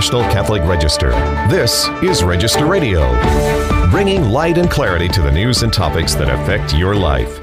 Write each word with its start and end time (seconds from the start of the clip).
National 0.00 0.22
Catholic 0.22 0.62
Register. 0.62 1.10
This 1.50 1.86
is 2.02 2.24
Register 2.24 2.64
Radio, 2.64 3.10
bringing 3.90 4.30
light 4.30 4.56
and 4.56 4.70
clarity 4.70 5.08
to 5.08 5.20
the 5.20 5.30
news 5.30 5.62
and 5.62 5.70
topics 5.70 6.14
that 6.14 6.30
affect 6.30 6.74
your 6.74 6.96
life. 6.96 7.38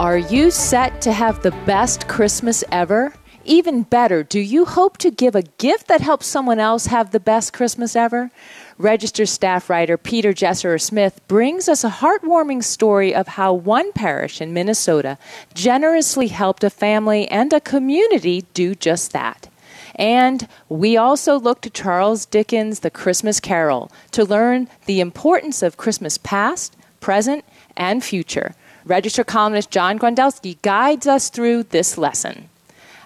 Are 0.00 0.16
you 0.16 0.50
set 0.50 1.02
to 1.02 1.12
have 1.12 1.42
the 1.42 1.50
best 1.66 2.08
Christmas 2.08 2.64
ever? 2.72 3.12
Even 3.44 3.82
better, 3.82 4.22
do 4.22 4.40
you 4.40 4.64
hope 4.64 4.96
to 4.96 5.10
give 5.10 5.34
a 5.34 5.42
gift 5.42 5.88
that 5.88 6.00
helps 6.00 6.24
someone 6.24 6.58
else 6.58 6.86
have 6.86 7.10
the 7.10 7.20
best 7.20 7.52
Christmas 7.52 7.94
ever? 7.94 8.30
Register 8.78 9.26
staff 9.26 9.68
writer 9.68 9.98
Peter 9.98 10.32
Jesserer 10.32 10.80
Smith 10.80 11.20
brings 11.28 11.68
us 11.68 11.84
a 11.84 11.90
heartwarming 11.90 12.64
story 12.64 13.14
of 13.14 13.28
how 13.28 13.52
one 13.52 13.92
parish 13.92 14.40
in 14.40 14.54
Minnesota 14.54 15.18
generously 15.52 16.28
helped 16.28 16.64
a 16.64 16.70
family 16.70 17.28
and 17.28 17.52
a 17.52 17.60
community 17.60 18.46
do 18.54 18.74
just 18.74 19.12
that. 19.12 19.50
And 19.94 20.46
we 20.68 20.96
also 20.96 21.38
look 21.38 21.60
to 21.62 21.70
Charles 21.70 22.26
Dickens' 22.26 22.80
The 22.80 22.90
Christmas 22.90 23.40
Carol 23.40 23.90
to 24.12 24.24
learn 24.24 24.68
the 24.86 25.00
importance 25.00 25.62
of 25.62 25.76
Christmas 25.76 26.18
past, 26.18 26.76
present, 27.00 27.44
and 27.76 28.02
future. 28.02 28.54
Register 28.84 29.24
columnist 29.24 29.70
John 29.70 29.98
Grondelski 29.98 30.60
guides 30.62 31.06
us 31.06 31.28
through 31.28 31.64
this 31.64 31.98
lesson. 31.98 32.48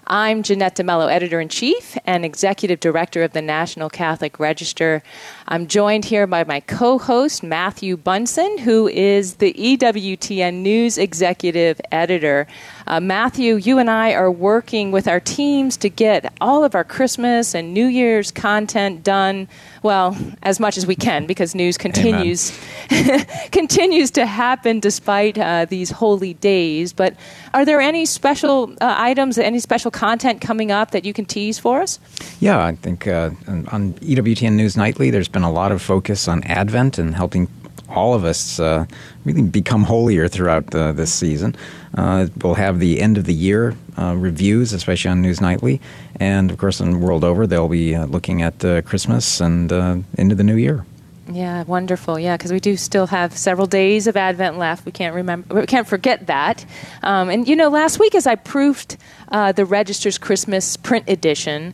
I'm 0.07 0.43
Jeanette 0.43 0.75
DeMello, 0.75 1.11
editor 1.11 1.41
in 1.41 1.49
chief 1.49 1.97
and 2.05 2.23
executive 2.23 2.79
director 2.79 3.23
of 3.23 3.33
the 3.33 3.41
National 3.41 3.89
Catholic 3.89 4.39
Register. 4.39 5.01
I'm 5.47 5.65
joined 5.65 6.05
here 6.05 6.27
by 6.27 6.43
my 6.43 6.59
co 6.59 6.99
host, 6.99 7.41
Matthew 7.41 7.97
Bunson, 7.97 8.59
who 8.59 8.87
is 8.87 9.35
the 9.35 9.51
EWTN 9.53 10.61
News 10.61 10.99
executive 10.99 11.81
editor. 11.91 12.45
Uh, 12.87 12.99
Matthew, 12.99 13.55
you 13.55 13.79
and 13.79 13.89
I 13.89 14.13
are 14.13 14.29
working 14.31 14.91
with 14.91 15.07
our 15.07 15.19
teams 15.19 15.75
to 15.77 15.89
get 15.89 16.31
all 16.39 16.63
of 16.63 16.75
our 16.75 16.83
Christmas 16.83 17.55
and 17.55 17.73
New 17.73 17.87
Year's 17.87 18.31
content 18.31 19.03
done, 19.03 19.47
well, 19.81 20.15
as 20.43 20.59
much 20.59 20.77
as 20.77 20.85
we 20.85 20.95
can, 20.95 21.25
because 21.25 21.55
news 21.55 21.77
continues 21.77 22.57
continues 23.51 24.11
to 24.11 24.25
happen 24.25 24.79
despite 24.79 25.37
uh, 25.37 25.65
these 25.65 25.89
holy 25.89 26.35
days. 26.35 26.93
But 26.93 27.15
are 27.53 27.65
there 27.65 27.81
any 27.81 28.05
special 28.05 28.71
uh, 28.81 28.95
items, 28.97 29.37
any 29.37 29.59
special 29.59 29.89
content 29.89 30.41
coming 30.41 30.71
up 30.71 30.91
that 30.91 31.05
you 31.05 31.13
can 31.13 31.25
tease 31.25 31.57
for 31.57 31.81
us? 31.81 31.99
Yeah, 32.39 32.63
I 32.63 32.75
think 32.75 33.07
uh, 33.07 33.31
on 33.47 33.93
EWTN 33.95 34.53
News 34.53 34.77
Nightly, 34.77 35.09
there's 35.09 35.27
been 35.27 35.43
a 35.43 35.51
lot 35.51 35.71
of 35.71 35.81
focus 35.81 36.27
on 36.27 36.43
Advent 36.43 36.99
and 36.99 37.15
helping 37.15 37.47
all 37.95 38.13
of 38.13 38.25
us 38.25 38.59
uh, 38.59 38.85
really 39.23 39.41
become 39.41 39.83
holier 39.83 40.27
throughout 40.27 40.67
the, 40.71 40.91
this 40.91 41.13
season. 41.13 41.55
Uh, 41.97 42.27
we'll 42.43 42.55
have 42.55 42.79
the 42.79 42.99
end 42.99 43.17
of 43.17 43.25
the 43.25 43.33
year 43.33 43.75
uh, 43.97 44.15
reviews, 44.17 44.73
especially 44.73 45.11
on 45.11 45.21
News 45.21 45.39
Nightly, 45.39 45.79
and 46.19 46.51
of 46.51 46.57
course, 46.57 46.79
in 46.79 46.99
World 46.99 47.23
Over, 47.23 47.47
they'll 47.47 47.69
be 47.69 47.95
uh, 47.95 48.05
looking 48.05 48.41
at 48.41 48.63
uh, 48.63 48.81
Christmas 48.81 49.39
and 49.39 49.71
uh, 49.71 49.97
into 50.17 50.35
the 50.35 50.43
new 50.43 50.57
year. 50.57 50.85
Yeah, 51.31 51.63
wonderful. 51.63 52.19
Yeah, 52.19 52.37
because 52.37 52.51
we 52.51 52.59
do 52.59 52.77
still 52.77 53.07
have 53.07 53.35
several 53.35 53.65
days 53.65 54.05
of 54.05 54.15
Advent 54.15 54.59
left. 54.59 54.85
We 54.85 54.91
can't 54.91 55.15
remember, 55.15 55.55
we 55.55 55.65
can't 55.65 55.87
forget 55.87 56.27
that. 56.27 56.63
Um, 57.01 57.29
and 57.29 57.47
you 57.47 57.55
know, 57.55 57.69
last 57.69 57.97
week 57.97 58.13
as 58.13 58.27
I 58.27 58.35
proofed 58.35 58.97
the 59.31 59.65
Register's 59.65 60.17
Christmas 60.17 60.77
print 60.77 61.09
edition. 61.09 61.73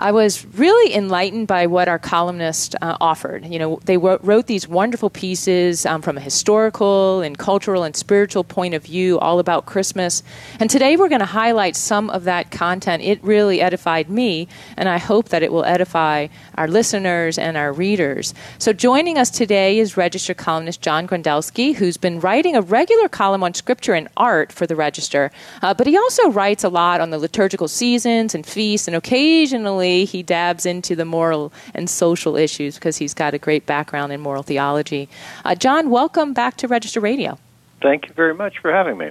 I 0.00 0.12
was 0.12 0.46
really 0.54 0.94
enlightened 0.94 1.48
by 1.48 1.66
what 1.66 1.88
our 1.88 1.98
columnist 1.98 2.76
uh, 2.80 2.96
offered. 3.00 3.44
You 3.44 3.58
know, 3.58 3.80
they 3.84 3.96
wrote, 3.96 4.46
these 4.46 4.68
wonderful 4.68 5.10
pieces 5.10 5.84
um, 5.84 6.02
from 6.02 6.16
a 6.16 6.20
historical 6.20 7.20
and 7.20 7.36
cultural 7.36 7.82
and 7.82 7.96
spiritual 7.96 8.44
point 8.44 8.74
of 8.74 8.84
view, 8.84 9.18
all 9.18 9.40
about 9.40 9.66
Christmas. 9.66 10.22
And 10.60 10.70
today 10.70 10.96
we're 10.96 11.08
going 11.08 11.18
to 11.18 11.26
highlight 11.26 11.74
some 11.74 12.10
of 12.10 12.24
that 12.24 12.52
content. 12.52 13.02
It 13.02 13.18
really 13.24 13.60
edified 13.60 14.08
me, 14.08 14.46
and 14.76 14.88
I 14.88 14.98
hope 14.98 15.30
that 15.30 15.42
it 15.42 15.50
will 15.50 15.64
edify 15.64 16.28
our 16.54 16.68
listeners 16.68 17.36
and 17.36 17.56
our 17.56 17.72
readers. 17.72 18.34
So, 18.58 18.72
joining 18.72 19.18
us 19.18 19.30
today 19.30 19.80
is 19.80 19.96
Register 19.96 20.32
columnist 20.32 20.80
John 20.80 21.08
Grondelski, 21.08 21.74
who's 21.74 21.96
been 21.96 22.20
writing 22.20 22.54
a 22.54 22.62
regular 22.62 23.08
column 23.08 23.42
on 23.42 23.52
scripture 23.52 23.94
and 23.94 24.06
art 24.16 24.52
for 24.52 24.64
the 24.64 24.76
Register, 24.76 25.32
uh, 25.60 25.74
but 25.74 25.88
he 25.88 25.96
also 25.96 26.30
writes 26.30 26.62
a 26.62 26.68
lot 26.68 27.00
on 27.00 27.10
the 27.10 27.18
liturgical 27.18 27.66
seasons 27.66 28.32
and 28.32 28.46
feasts, 28.46 28.86
and 28.86 28.96
occasionally 28.96 29.87
he 29.88 30.22
dabs 30.22 30.66
into 30.66 30.94
the 30.94 31.04
moral 31.04 31.52
and 31.74 31.88
social 31.88 32.36
issues 32.36 32.74
because 32.74 32.96
he's 32.98 33.14
got 33.14 33.34
a 33.34 33.38
great 33.38 33.66
background 33.66 34.12
in 34.12 34.20
moral 34.20 34.42
theology. 34.42 35.08
Uh, 35.44 35.54
John, 35.54 35.90
welcome 35.90 36.32
back 36.32 36.56
to 36.58 36.68
Register 36.68 37.00
Radio. 37.00 37.38
Thank 37.80 38.08
you 38.08 38.14
very 38.14 38.34
much 38.34 38.58
for 38.58 38.72
having 38.72 38.98
me. 38.98 39.10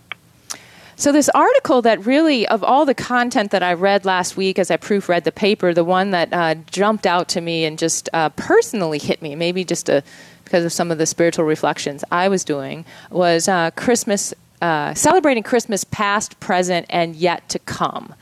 So, 0.99 1.11
this 1.11 1.29
article 1.29 1.83
that 1.83 2.03
really, 2.07 2.47
of 2.47 2.63
all 2.63 2.83
the 2.83 2.95
content 2.95 3.51
that 3.51 3.61
I 3.61 3.73
read 3.73 4.03
last 4.03 4.35
week 4.35 4.57
as 4.57 4.71
I 4.71 4.77
proofread 4.77 5.25
the 5.25 5.31
paper, 5.31 5.71
the 5.71 5.83
one 5.83 6.09
that 6.09 6.33
uh, 6.33 6.55
jumped 6.71 7.05
out 7.05 7.29
to 7.29 7.41
me 7.41 7.65
and 7.65 7.77
just 7.77 8.09
uh, 8.13 8.29
personally 8.29 8.97
hit 8.97 9.21
me, 9.21 9.35
maybe 9.35 9.63
just 9.63 9.89
a, 9.89 10.03
because 10.43 10.65
of 10.65 10.73
some 10.73 10.89
of 10.89 10.97
the 10.97 11.05
spiritual 11.05 11.45
reflections 11.45 12.03
I 12.11 12.29
was 12.29 12.43
doing, 12.43 12.83
was 13.11 13.47
uh, 13.47 13.69
Christmas, 13.71 14.33
uh, 14.61 14.93
celebrating 14.93 15.43
Christmas 15.43 15.83
past, 15.83 16.39
present, 16.39 16.85
and 16.89 17.15
yet 17.15 17.47
to 17.49 17.59
come. 17.59 18.13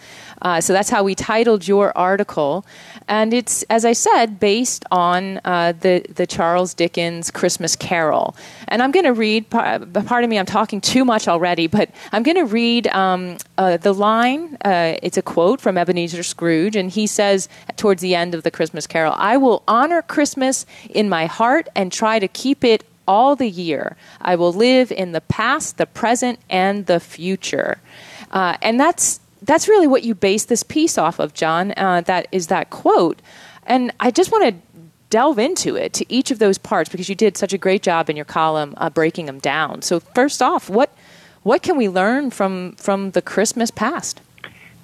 Uh, 0.41 0.61
so 0.61 0.73
that's 0.73 0.89
how 0.89 1.03
we 1.03 1.15
titled 1.15 1.67
your 1.67 1.97
article. 1.97 2.65
And 3.07 3.33
it's, 3.33 3.63
as 3.63 3.85
I 3.85 3.93
said, 3.93 4.39
based 4.39 4.85
on 4.91 5.39
uh, 5.45 5.73
the, 5.79 6.05
the 6.13 6.27
Charles 6.27 6.73
Dickens 6.73 7.31
Christmas 7.31 7.75
Carol. 7.75 8.35
And 8.67 8.81
I'm 8.81 8.91
going 8.91 9.05
to 9.05 9.13
read, 9.13 9.49
pardon 9.49 10.29
me, 10.29 10.37
I'm 10.37 10.45
talking 10.45 10.81
too 10.81 11.05
much 11.05 11.27
already, 11.27 11.67
but 11.67 11.89
I'm 12.11 12.23
going 12.23 12.37
to 12.37 12.45
read 12.45 12.87
um, 12.87 13.37
uh, 13.57 13.77
the 13.77 13.93
line. 13.93 14.57
Uh, 14.63 14.97
it's 15.01 15.17
a 15.17 15.21
quote 15.21 15.61
from 15.61 15.77
Ebenezer 15.77 16.23
Scrooge, 16.23 16.75
and 16.75 16.89
he 16.89 17.07
says 17.07 17.47
towards 17.77 18.01
the 18.01 18.15
end 18.15 18.35
of 18.35 18.43
the 18.43 18.51
Christmas 18.51 18.87
Carol 18.87 19.13
I 19.17 19.37
will 19.37 19.63
honor 19.67 20.01
Christmas 20.01 20.65
in 20.89 21.09
my 21.09 21.25
heart 21.25 21.69
and 21.75 21.91
try 21.91 22.19
to 22.19 22.27
keep 22.27 22.63
it 22.63 22.83
all 23.07 23.35
the 23.35 23.49
year. 23.49 23.95
I 24.21 24.35
will 24.35 24.53
live 24.53 24.91
in 24.91 25.11
the 25.11 25.21
past, 25.21 25.77
the 25.77 25.85
present, 25.85 26.39
and 26.49 26.85
the 26.85 26.99
future. 26.99 27.77
Uh, 28.31 28.57
and 28.61 28.79
that's 28.79 29.19
that's 29.41 29.67
really 29.67 29.87
what 29.87 30.03
you 30.03 30.15
base 30.15 30.45
this 30.45 30.63
piece 30.63 30.97
off 30.97 31.19
of, 31.19 31.33
John. 31.33 31.73
Uh, 31.77 32.01
that 32.01 32.27
is 32.31 32.47
that 32.47 32.69
quote, 32.69 33.21
and 33.65 33.91
I 33.99 34.11
just 34.11 34.31
want 34.31 34.45
to 34.45 34.81
delve 35.09 35.39
into 35.39 35.75
it 35.75 35.93
to 35.93 36.05
each 36.11 36.31
of 36.31 36.39
those 36.39 36.57
parts 36.57 36.89
because 36.89 37.07
you 37.07 37.15
did 37.15 37.37
such 37.37 37.53
a 37.53 37.57
great 37.57 37.81
job 37.81 38.09
in 38.09 38.15
your 38.15 38.25
column 38.25 38.73
uh, 38.77 38.89
breaking 38.89 39.27
them 39.27 39.39
down. 39.39 39.81
So 39.81 39.99
first 39.99 40.41
off, 40.41 40.69
what 40.69 40.95
what 41.43 41.61
can 41.61 41.77
we 41.77 41.89
learn 41.89 42.31
from 42.31 42.73
from 42.73 43.11
the 43.11 43.21
Christmas 43.21 43.71
past? 43.71 44.21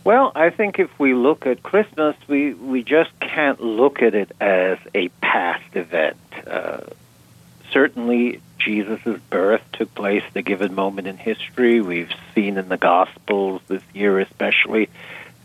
Well, 0.04 0.32
I 0.34 0.50
think 0.50 0.80
if 0.80 0.90
we 1.00 1.14
look 1.14 1.46
at 1.46 1.64
Christmas, 1.64 2.16
we 2.28 2.54
we 2.54 2.84
just 2.84 3.12
can't 3.20 3.62
look 3.62 4.02
at 4.02 4.16
it 4.16 4.32
as 4.40 4.78
a 4.96 5.10
past 5.22 5.76
event. 5.76 6.18
Uh, 6.48 6.82
certainly, 7.72 8.42
Jesus' 8.58 9.20
birth 9.30 9.62
took 9.74 9.94
place 9.96 10.24
at 10.30 10.36
a 10.36 10.42
given 10.42 10.76
moment 10.76 11.08
in 11.08 11.18
history. 11.18 11.82
We've 11.82 12.12
seen 12.36 12.58
in 12.58 12.70
the 12.70 12.78
Gospels 12.78 13.62
this 13.68 13.84
year, 13.94 14.20
especially, 14.20 14.90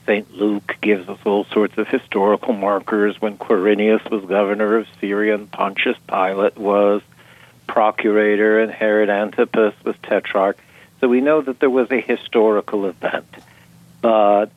St. 0.07 0.33
Luke 0.35 0.77
gives 0.81 1.09
us 1.09 1.19
all 1.25 1.45
sorts 1.47 1.77
of 1.79 1.89
historical 1.89 2.53
markers 2.53 3.21
when 3.21 3.39
Quirinius 3.39 4.09
was 4.11 4.25
governor 4.25 4.77
of 4.77 4.87
Syria 5.01 5.35
and 5.35 5.51
Pontius 5.51 5.97
Pilate 6.07 6.57
was 6.57 7.03
procurator 7.67 8.61
and 8.61 8.71
Herod 8.71 9.11
Antipas 9.11 9.75
was 9.85 9.97
tetrarch. 10.03 10.59
So 11.01 11.09
we 11.09 11.21
know 11.21 11.41
that 11.43 11.59
there 11.59 11.71
was 11.71 11.91
a 11.91 12.01
historical 12.01 12.87
event. 12.87 13.27
But 14.01 14.51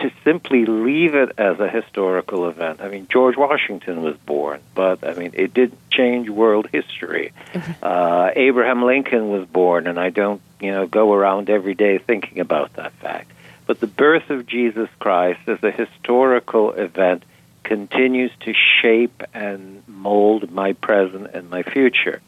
to 0.00 0.10
simply 0.24 0.64
leave 0.66 1.14
it 1.14 1.32
as 1.38 1.60
a 1.60 1.68
historical 1.68 2.48
event. 2.48 2.80
I 2.80 2.88
mean, 2.88 3.06
George 3.10 3.36
Washington 3.36 4.02
was 4.02 4.16
born, 4.16 4.60
but 4.74 5.04
I 5.06 5.14
mean, 5.14 5.32
it 5.34 5.54
did 5.54 5.76
change 5.90 6.28
world 6.28 6.68
history. 6.72 7.32
Uh, 7.82 8.30
Abraham 8.36 8.82
Lincoln 8.84 9.30
was 9.30 9.46
born, 9.46 9.86
and 9.86 9.98
I 9.98 10.10
don't, 10.10 10.40
you 10.60 10.70
know, 10.70 10.86
go 10.86 11.12
around 11.12 11.48
every 11.48 11.74
day 11.74 11.98
thinking 11.98 12.40
about 12.40 12.74
that 12.74 12.92
fact. 12.94 13.30
But 13.66 13.80
the 13.80 13.86
birth 13.86 14.30
of 14.30 14.46
Jesus 14.46 14.88
Christ 14.98 15.40
as 15.46 15.62
a 15.62 15.70
historical 15.70 16.72
event 16.72 17.24
continues 17.62 18.32
to 18.40 18.52
shape 18.52 19.22
and 19.32 19.82
mold 19.88 20.50
my 20.50 20.72
present 20.74 21.28
and 21.34 21.48
my 21.48 21.62
future. 21.62 22.20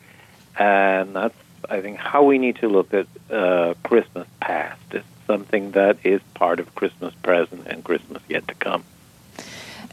And 0.58 1.14
that's, 1.16 1.36
I 1.68 1.80
think, 1.80 1.98
how 1.98 2.22
we 2.22 2.38
need 2.38 2.56
to 2.56 2.68
look 2.68 2.94
at 2.94 3.06
uh, 3.30 3.74
Christmas 3.82 4.28
past. 4.40 4.80
It's 4.92 5.06
something 5.32 5.70
that 5.70 5.96
is 6.04 6.20
part 6.34 6.60
of 6.60 6.74
Christmas 6.74 7.14
present 7.22 7.66
and 7.66 7.82
Christmas 7.82 8.22
yet 8.28 8.46
to 8.48 8.54
come. 8.54 8.84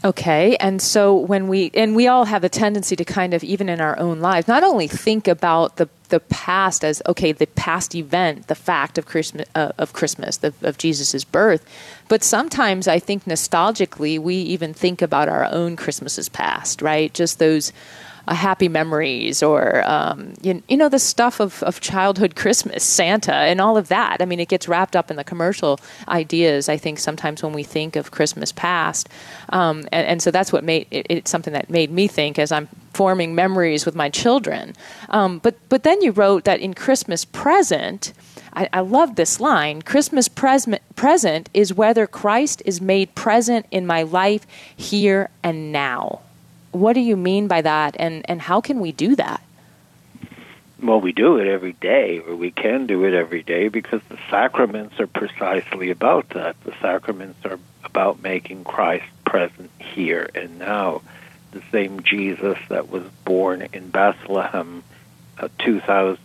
Okay, 0.02 0.56
and 0.56 0.80
so 0.80 1.14
when 1.14 1.48
we 1.48 1.70
and 1.74 1.96
we 1.96 2.08
all 2.08 2.26
have 2.26 2.44
a 2.44 2.48
tendency 2.48 2.94
to 2.96 3.04
kind 3.04 3.32
of 3.32 3.42
even 3.42 3.68
in 3.68 3.80
our 3.80 3.98
own 3.98 4.20
lives 4.20 4.48
not 4.48 4.62
only 4.62 4.86
think 4.86 5.28
about 5.28 5.76
the 5.76 5.88
the 6.08 6.20
past 6.20 6.84
as 6.84 7.02
okay 7.06 7.32
the 7.32 7.46
past 7.46 7.94
event 7.94 8.46
the 8.48 8.54
fact 8.54 8.98
of 8.98 9.04
Christmas 9.04 9.46
uh, 9.54 9.72
of 9.78 9.92
Christmas 9.92 10.38
the, 10.38 10.52
of 10.62 10.76
Jesus's 10.76 11.24
birth, 11.24 11.64
but 12.08 12.22
sometimes 12.22 12.88
I 12.88 12.98
think 12.98 13.24
nostalgically 13.24 14.18
we 14.18 14.36
even 14.36 14.72
think 14.74 15.02
about 15.02 15.28
our 15.28 15.44
own 15.44 15.76
Christmases 15.76 16.30
past 16.30 16.80
right 16.82 17.12
just 17.12 17.38
those 17.38 17.72
uh, 18.30 18.34
happy 18.34 18.68
memories 18.68 19.42
or 19.42 19.82
um, 19.88 20.34
you, 20.40 20.62
you 20.68 20.76
know 20.76 20.88
the 20.88 21.00
stuff 21.00 21.40
of, 21.40 21.64
of 21.64 21.80
childhood 21.80 22.36
Christmas, 22.36 22.84
Santa, 22.84 23.34
and 23.34 23.60
all 23.60 23.76
of 23.76 23.88
that. 23.88 24.18
I 24.22 24.24
mean, 24.24 24.38
it 24.38 24.48
gets 24.48 24.68
wrapped 24.68 24.94
up 24.94 25.10
in 25.10 25.16
the 25.16 25.24
commercial 25.24 25.80
ideas. 26.06 26.68
I 26.68 26.76
think 26.76 27.00
sometimes 27.00 27.42
when 27.42 27.52
we 27.52 27.64
think 27.64 27.96
of 27.96 28.12
Christmas 28.12 28.52
past, 28.52 29.08
um, 29.48 29.80
and, 29.90 30.06
and, 30.06 30.22
so 30.22 30.30
that's 30.30 30.52
what 30.52 30.62
made 30.62 30.86
it, 30.92 31.06
it's 31.10 31.30
something 31.30 31.52
that 31.54 31.70
made 31.70 31.90
me 31.90 32.06
think 32.06 32.38
as 32.38 32.52
I'm 32.52 32.68
forming 32.92 33.34
memories 33.34 33.84
with 33.84 33.96
my 33.96 34.08
children. 34.08 34.74
Um, 35.08 35.40
but 35.40 35.56
but 35.68 35.82
then 35.82 36.00
you 36.00 36.12
wrote 36.12 36.44
that 36.44 36.60
in 36.60 36.74
Christmas 36.74 37.24
present. 37.24 38.12
I, 38.52 38.68
I 38.72 38.80
love 38.80 39.16
this 39.16 39.40
line. 39.40 39.82
Christmas 39.82 40.28
pres- 40.28 40.68
present 40.94 41.50
is 41.52 41.74
whether 41.74 42.06
Christ 42.06 42.62
is 42.64 42.80
made 42.80 43.14
present 43.16 43.66
in 43.72 43.86
my 43.86 44.02
life 44.04 44.46
here 44.76 45.30
and 45.42 45.72
now 45.72 46.20
what 46.72 46.92
do 46.92 47.00
you 47.00 47.16
mean 47.16 47.48
by 47.48 47.62
that, 47.62 47.96
and, 47.98 48.28
and 48.28 48.40
how 48.40 48.60
can 48.60 48.80
we 48.80 48.92
do 48.92 49.16
that? 49.16 49.42
Well, 50.82 51.00
we 51.00 51.12
do 51.12 51.36
it 51.36 51.46
every 51.46 51.74
day, 51.74 52.20
or 52.20 52.34
we 52.34 52.50
can 52.50 52.86
do 52.86 53.04
it 53.04 53.12
every 53.12 53.42
day 53.42 53.68
because 53.68 54.00
the 54.08 54.18
sacraments 54.30 54.98
are 54.98 55.06
precisely 55.06 55.90
about 55.90 56.30
that. 56.30 56.56
The 56.64 56.72
sacraments 56.80 57.44
are 57.44 57.58
about 57.84 58.22
making 58.22 58.64
Christ 58.64 59.04
present 59.26 59.70
here 59.78 60.30
and 60.34 60.58
now. 60.58 61.02
The 61.50 61.62
same 61.70 62.02
Jesus 62.02 62.56
that 62.68 62.88
was 62.88 63.02
born 63.24 63.68
in 63.72 63.90
Bethlehem 63.90 64.82
uh, 65.38 65.48
2,000 65.58 66.18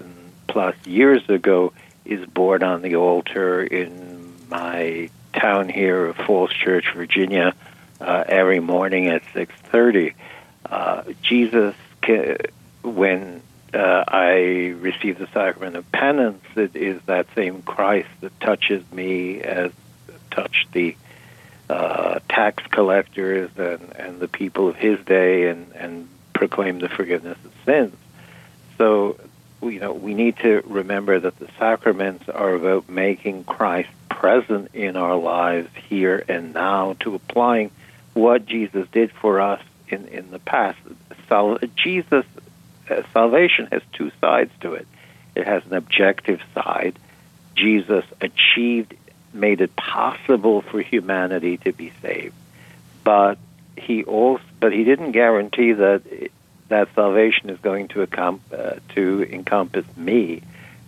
plus 0.48 0.76
years 0.86 1.28
ago 1.30 1.74
is 2.06 2.26
born 2.28 2.64
on 2.64 2.82
the 2.82 2.96
altar 2.96 3.62
in 3.62 4.34
my 4.50 5.10
town 5.34 5.68
here 5.68 6.06
of 6.06 6.16
Falls 6.16 6.52
Church, 6.52 6.94
Virginia, 6.96 7.54
uh, 8.00 8.24
every 8.28 8.60
morning 8.60 9.08
at 9.08 9.24
6:30 9.34 10.14
uh, 10.70 11.04
Jesus, 11.22 11.76
when 12.84 13.42
uh, 13.74 14.04
I 14.08 14.74
receive 14.80 15.18
the 15.18 15.28
sacrament 15.28 15.76
of 15.76 15.92
penance, 15.92 16.44
it 16.56 16.76
is 16.76 17.02
that 17.04 17.28
same 17.36 17.62
Christ 17.62 18.10
that 18.22 18.40
touches 18.40 18.84
me 18.92 19.42
as 19.42 19.72
touched 20.32 20.72
the 20.72 20.96
uh, 21.70 22.20
tax 22.30 22.64
collectors 22.68 23.50
and, 23.58 23.94
and 23.96 24.20
the 24.20 24.28
people 24.28 24.68
of 24.68 24.76
his 24.76 25.00
day 25.06 25.50
and, 25.50 25.72
and 25.74 26.08
proclaim 26.34 26.80
the 26.80 26.90
forgiveness 26.90 27.38
of 27.44 27.52
sins. 27.66 27.96
So, 28.78 29.18
you 29.62 29.80
know, 29.80 29.94
we 29.94 30.14
need 30.14 30.38
to 30.38 30.62
remember 30.66 31.20
that 31.20 31.40
the 31.40 31.50
sacraments 31.58 32.30
are 32.30 32.54
about 32.54 32.90
making 32.90 33.46
Christ 33.46 33.90
present 34.10 34.72
in 34.74 34.96
our 34.96 35.16
lives 35.16 35.70
here 35.90 36.24
and 36.28 36.54
now 36.54 36.96
to 37.00 37.16
applying 37.16 37.72
what 38.14 38.46
Jesus 38.46 38.88
did 38.92 39.12
for 39.12 39.42
us 39.42 39.62
in, 39.90 40.08
in 40.08 40.32
the 40.32 40.40
past. 40.40 40.78
Sal- 41.28 41.60
Jesus, 41.76 42.26
uh, 42.90 43.02
salvation 43.14 43.68
has 43.72 43.82
two 43.94 44.12
sides 44.22 44.52
to 44.62 44.74
it. 44.74 44.88
It 45.36 45.46
has 45.48 45.66
an 45.66 45.74
objective 45.74 46.42
side. 46.54 46.98
Jesus 47.56 48.06
achieved, 48.22 48.96
made 49.34 49.62
it 49.62 49.76
possible 49.76 50.62
for 50.62 50.82
humanity 50.82 51.58
to 51.58 51.72
be 51.72 51.92
saved, 52.02 52.36
but 53.04 53.38
he 53.78 54.04
also, 54.04 54.44
but 54.60 54.72
he 54.74 54.84
didn't 54.84 55.12
guarantee 55.12 55.74
that 55.74 56.02
that 56.70 56.88
salvation 56.96 57.50
is 57.50 57.60
going 57.60 57.88
to, 57.90 58.04
uh, 58.04 58.80
to 58.96 59.28
encompass 59.32 59.86
me. 59.96 60.42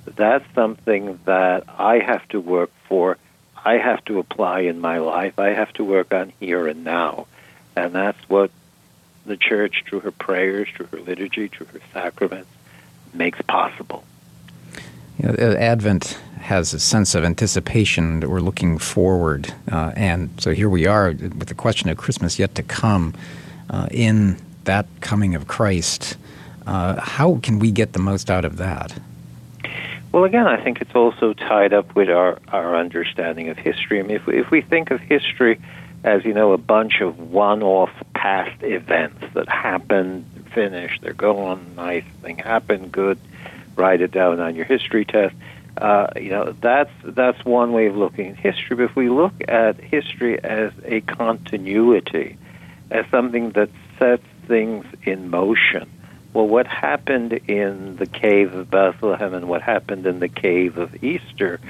That's 0.06 0.46
something 0.56 1.20
that 1.26 1.66
I 1.68 2.00
have 2.00 2.28
to 2.30 2.40
work 2.40 2.72
for. 2.88 3.18
I 3.64 3.78
have 3.78 4.04
to 4.06 4.20
apply 4.20 4.62
in 4.62 4.80
my 4.80 5.00
life. 5.00 5.38
I 5.38 5.50
have 5.50 5.72
to 5.74 5.84
work 5.84 6.14
on 6.14 6.32
here 6.40 6.68
and 6.68 6.84
now. 6.84 7.28
And 7.76 7.94
that's 7.94 8.18
what 8.30 8.50
the 9.28 9.38
church, 9.38 9.84
through 9.86 10.02
her 10.02 10.12
prayers, 10.12 10.68
through 10.76 10.88
her 10.88 11.00
liturgy, 11.00 11.48
through 11.48 11.68
her 11.68 11.80
sacraments, 11.94 12.50
makes 13.14 13.42
possible. 13.44 14.04
You 15.18 15.30
know, 15.30 15.56
Advent 15.56 16.20
has 16.42 16.74
a 16.74 16.80
sense 16.80 17.16
of 17.16 17.24
anticipation 17.24 18.20
that 18.20 18.30
we're 18.30 18.40
looking 18.40 18.78
forward, 18.78 19.54
uh, 19.72 19.92
and 19.96 20.30
so 20.40 20.52
here 20.54 20.70
we 20.70 20.86
are 20.86 21.08
with 21.10 21.48
the 21.48 21.56
question 21.56 21.90
of 21.90 21.98
Christmas 21.98 22.38
yet 22.40 22.56
to 22.56 22.64
come. 22.64 23.14
Uh, 23.70 23.88
in 23.92 24.38
that 24.64 24.86
coming 25.02 25.36
of 25.36 25.48
Christ, 25.48 26.16
uh, 26.66 27.02
how 27.02 27.40
can 27.44 27.60
we 27.60 27.72
get 27.72 27.94
the 27.94 28.00
most 28.00 28.32
out 28.32 28.46
of 28.46 28.58
that? 28.58 28.98
Well, 30.14 30.24
again, 30.24 30.48
I 30.48 30.64
think 30.64 30.80
it's 30.80 30.96
also 30.96 31.34
tied 31.34 31.74
up 31.74 31.94
with 31.94 32.10
our, 32.10 32.40
our 32.48 32.78
understanding 32.78 33.50
of 33.50 33.58
history. 33.58 34.00
I 34.00 34.04
mean, 34.04 34.16
if 34.16 34.26
we, 34.26 34.40
if 34.40 34.50
we 34.50 34.62
think 34.62 34.90
of 34.92 35.02
history 35.02 35.60
as 36.04 36.24
you 36.24 36.34
know, 36.34 36.54
a 36.54 36.58
bunch 36.58 37.02
of 37.02 37.20
one-off 37.20 37.90
past 38.28 38.62
events 38.62 39.24
that 39.36 39.48
happen, 39.48 40.26
finish, 40.54 41.00
they're 41.00 41.14
gone, 41.14 41.76
nice 41.78 42.04
thing 42.22 42.38
happened, 42.38 42.92
good, 42.92 43.18
write 43.78 44.02
it 44.02 44.12
down 44.12 44.42
on 44.42 44.54
your 44.54 44.66
history 44.66 45.06
test. 45.06 45.34
Uh, 45.78 46.08
you 46.18 46.30
know, 46.30 46.52
that's 46.60 46.92
that's 47.06 47.46
one 47.46 47.72
way 47.72 47.86
of 47.86 47.96
looking 47.96 48.32
at 48.32 48.36
history. 48.36 48.76
But 48.76 48.84
if 48.84 48.96
we 48.98 49.10
look 49.10 49.34
at 49.48 49.80
history 49.80 50.44
as 50.44 50.74
a 50.84 51.00
continuity, 51.02 52.38
as 52.92 53.06
something 53.12 53.52
that 53.52 53.70
sets 53.98 54.26
things 54.46 54.86
in 55.04 55.30
motion, 55.30 55.90
well, 56.34 56.48
what 56.50 56.68
happened 56.68 57.32
in 57.32 57.96
the 57.96 58.08
cave 58.08 58.54
of 58.54 58.70
Bethlehem 58.70 59.36
and 59.36 59.48
what 59.48 59.62
happened 59.62 60.06
in 60.06 60.20
the 60.20 60.28
cave 60.28 60.78
of 60.78 61.02
Easter 61.02 61.62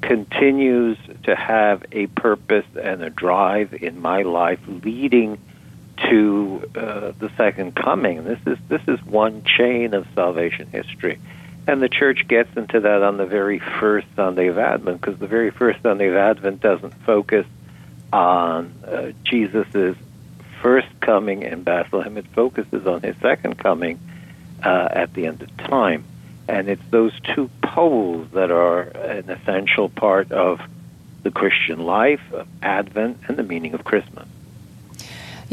continues 0.00 0.98
to 1.24 1.34
have 1.34 1.84
a 1.90 2.06
purpose 2.06 2.66
and 2.80 3.02
a 3.02 3.10
drive 3.10 3.74
in 3.74 4.00
my 4.00 4.22
life 4.22 4.60
leading 4.68 5.38
to 5.96 6.70
uh, 6.74 7.12
the 7.18 7.30
second 7.36 7.74
coming. 7.74 8.24
This 8.24 8.40
is 8.46 8.58
this 8.68 8.82
is 8.88 9.02
one 9.04 9.44
chain 9.44 9.94
of 9.94 10.06
salvation 10.14 10.68
history. 10.68 11.18
And 11.66 11.80
the 11.80 11.88
church 11.88 12.28
gets 12.28 12.54
into 12.56 12.80
that 12.80 13.02
on 13.02 13.16
the 13.16 13.24
very 13.24 13.58
first 13.58 14.06
Sunday 14.16 14.48
of 14.48 14.58
Advent 14.58 15.00
because 15.00 15.18
the 15.18 15.26
very 15.26 15.50
first 15.50 15.80
Sunday 15.82 16.08
of 16.08 16.16
Advent 16.16 16.60
doesn't 16.60 16.92
focus 17.06 17.46
on 18.12 18.72
uh, 18.86 19.12
Jesus' 19.24 19.96
first 20.60 20.88
coming 21.00 21.42
in 21.42 21.62
Bethlehem. 21.62 22.18
It 22.18 22.26
focuses 22.28 22.86
on 22.86 23.02
his 23.02 23.16
second 23.22 23.58
coming 23.58 23.98
uh, 24.62 24.88
at 24.90 25.14
the 25.14 25.26
end 25.26 25.42
of 25.42 25.56
time. 25.56 26.04
And 26.46 26.68
it's 26.68 26.82
those 26.90 27.18
two 27.34 27.50
poles 27.62 28.28
that 28.32 28.50
are 28.50 28.82
an 28.82 29.30
essential 29.30 29.88
part 29.88 30.32
of 30.32 30.60
the 31.22 31.30
Christian 31.30 31.80
life, 31.80 32.20
of 32.32 32.46
Advent, 32.62 33.18
and 33.28 33.38
the 33.38 33.42
meaning 33.42 33.72
of 33.72 33.82
Christmas. 33.84 34.28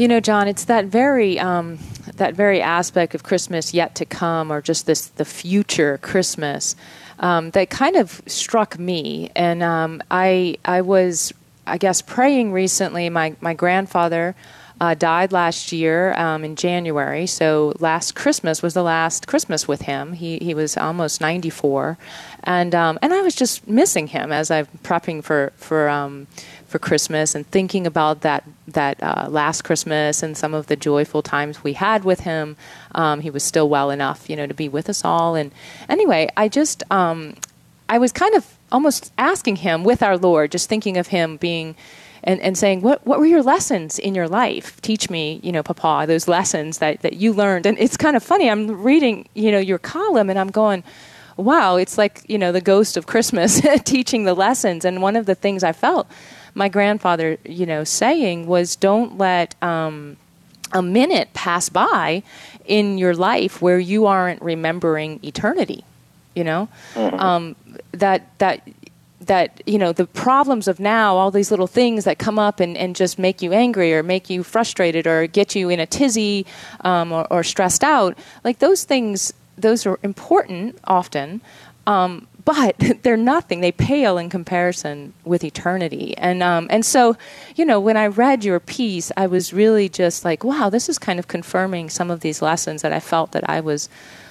You 0.02 0.08
know, 0.08 0.18
John, 0.18 0.48
it's 0.48 0.64
that 0.64 0.86
very 0.86 1.38
um, 1.38 1.78
that 2.16 2.34
very 2.34 2.60
aspect 2.60 3.14
of 3.14 3.22
Christmas 3.22 3.72
yet 3.72 3.94
to 3.94 4.04
come, 4.04 4.50
or 4.50 4.60
just 4.60 4.84
this 4.84 5.06
the 5.06 5.24
future 5.24 5.98
Christmas, 5.98 6.74
um, 7.20 7.52
that 7.52 7.70
kind 7.70 7.94
of 7.94 8.20
struck 8.26 8.80
me. 8.80 9.30
And 9.36 9.62
um, 9.62 10.02
I 10.10 10.56
I 10.64 10.80
was 10.80 11.32
I 11.68 11.78
guess 11.78 12.02
praying 12.02 12.50
recently. 12.50 13.10
My 13.10 13.36
my 13.40 13.54
grandfather 13.54 14.34
uh, 14.82 14.94
died 14.94 15.30
last 15.30 15.70
year 15.70 16.12
um, 16.14 16.42
in 16.42 16.56
January. 16.56 17.24
So 17.24 17.72
last 17.78 18.16
Christmas 18.16 18.62
was 18.62 18.74
the 18.74 18.82
last 18.82 19.28
Christmas 19.28 19.68
with 19.68 19.82
him. 19.82 20.12
He 20.12 20.38
he 20.38 20.54
was 20.54 20.76
almost 20.76 21.20
94, 21.20 21.96
and 22.42 22.74
um, 22.74 22.98
and 23.00 23.14
I 23.14 23.20
was 23.20 23.36
just 23.36 23.68
missing 23.68 24.08
him 24.08 24.32
as 24.32 24.50
I'm 24.50 24.66
prepping 24.82 25.22
for 25.22 25.52
for 25.54 25.88
um, 25.88 26.26
for 26.66 26.80
Christmas 26.80 27.36
and 27.36 27.46
thinking 27.46 27.86
about 27.86 28.22
that 28.22 28.42
that 28.66 29.00
uh, 29.00 29.28
last 29.30 29.62
Christmas 29.62 30.20
and 30.20 30.36
some 30.36 30.52
of 30.52 30.66
the 30.66 30.74
joyful 30.74 31.22
times 31.22 31.62
we 31.62 31.74
had 31.74 32.02
with 32.02 32.20
him. 32.20 32.56
Um, 32.92 33.20
he 33.20 33.30
was 33.30 33.44
still 33.44 33.68
well 33.68 33.88
enough, 33.88 34.28
you 34.28 34.34
know, 34.34 34.48
to 34.48 34.54
be 34.54 34.68
with 34.68 34.88
us 34.88 35.04
all. 35.04 35.36
And 35.36 35.52
anyway, 35.88 36.28
I 36.36 36.48
just 36.48 36.82
um, 36.90 37.36
I 37.88 37.98
was 37.98 38.10
kind 38.10 38.34
of 38.34 38.58
almost 38.72 39.12
asking 39.16 39.56
him 39.56 39.84
with 39.84 40.02
our 40.02 40.18
Lord, 40.18 40.50
just 40.50 40.68
thinking 40.68 40.96
of 40.96 41.06
him 41.06 41.36
being 41.36 41.76
and, 42.24 42.40
and 42.40 42.56
saying, 42.56 42.82
what, 42.82 43.04
what 43.06 43.18
were 43.18 43.26
your 43.26 43.42
lessons 43.42 43.98
in 43.98 44.14
your 44.14 44.28
life? 44.28 44.80
Teach 44.80 45.10
me, 45.10 45.40
you 45.42 45.52
know, 45.52 45.62
Papa, 45.62 46.06
those 46.06 46.28
lessons 46.28 46.78
that, 46.78 47.02
that 47.02 47.14
you 47.14 47.32
learned. 47.32 47.66
And 47.66 47.78
it's 47.78 47.96
kind 47.96 48.16
of 48.16 48.22
funny. 48.22 48.48
I'm 48.48 48.82
reading, 48.82 49.28
you 49.34 49.50
know, 49.50 49.58
your 49.58 49.78
column 49.78 50.30
and 50.30 50.38
I'm 50.38 50.50
going, 50.50 50.84
wow, 51.36 51.76
it's 51.76 51.98
like, 51.98 52.22
you 52.28 52.38
know, 52.38 52.52
the 52.52 52.60
ghost 52.60 52.96
of 52.96 53.06
Christmas 53.06 53.60
teaching 53.84 54.24
the 54.24 54.34
lessons. 54.34 54.84
And 54.84 55.02
one 55.02 55.16
of 55.16 55.26
the 55.26 55.34
things 55.34 55.64
I 55.64 55.72
felt 55.72 56.06
my 56.54 56.68
grandfather, 56.68 57.38
you 57.44 57.66
know, 57.66 57.84
saying 57.84 58.46
was 58.46 58.76
don't 58.76 59.18
let 59.18 59.60
um, 59.62 60.16
a 60.72 60.82
minute 60.82 61.32
pass 61.34 61.68
by 61.68 62.22
in 62.66 62.98
your 62.98 63.14
life 63.14 63.62
where 63.62 63.78
you 63.78 64.06
aren't 64.06 64.42
remembering 64.42 65.20
eternity. 65.22 65.84
You 66.34 66.44
know, 66.44 66.68
mm-hmm. 66.94 67.20
um, 67.20 67.56
that 67.92 68.26
that 68.38 68.66
that 69.26 69.62
you 69.66 69.78
know 69.78 69.92
the 69.92 70.06
problems 70.06 70.68
of 70.68 70.80
now 70.80 71.16
all 71.16 71.30
these 71.30 71.50
little 71.50 71.66
things 71.66 72.04
that 72.04 72.18
come 72.18 72.38
up 72.38 72.60
and, 72.60 72.76
and 72.76 72.96
just 72.96 73.18
make 73.18 73.42
you 73.42 73.52
angry 73.52 73.94
or 73.94 74.02
make 74.02 74.28
you 74.28 74.42
frustrated 74.42 75.06
or 75.06 75.26
get 75.26 75.54
you 75.54 75.68
in 75.68 75.80
a 75.80 75.86
tizzy 75.86 76.46
um, 76.82 77.12
or, 77.12 77.26
or, 77.32 77.42
stressed 77.42 77.84
out 77.84 78.18
like 78.44 78.58
those 78.58 78.84
things 78.84 79.32
those 79.56 79.86
are 79.86 79.98
important 80.02 80.78
often 80.84 81.40
um, 81.86 82.26
but 82.44 82.76
they're 83.02 83.16
nothing. 83.16 83.60
They 83.60 83.72
pale 83.72 84.18
in 84.18 84.30
comparison 84.30 85.12
with 85.24 85.44
eternity. 85.44 86.16
And 86.16 86.42
um, 86.42 86.66
and 86.70 86.84
so, 86.84 87.16
you 87.56 87.64
know, 87.64 87.80
when 87.80 87.96
I 87.96 88.06
read 88.06 88.44
your 88.44 88.60
piece, 88.60 89.12
I 89.16 89.26
was 89.26 89.52
really 89.52 89.88
just 89.88 90.24
like, 90.24 90.44
wow, 90.44 90.70
this 90.70 90.88
is 90.88 90.98
kind 90.98 91.18
of 91.18 91.28
confirming 91.28 91.90
some 91.90 92.10
of 92.10 92.20
these 92.20 92.42
lessons 92.42 92.82
that 92.82 92.92
I 92.92 93.00
felt 93.00 93.32
that 93.32 93.48
I 93.48 93.60
was 93.60 93.88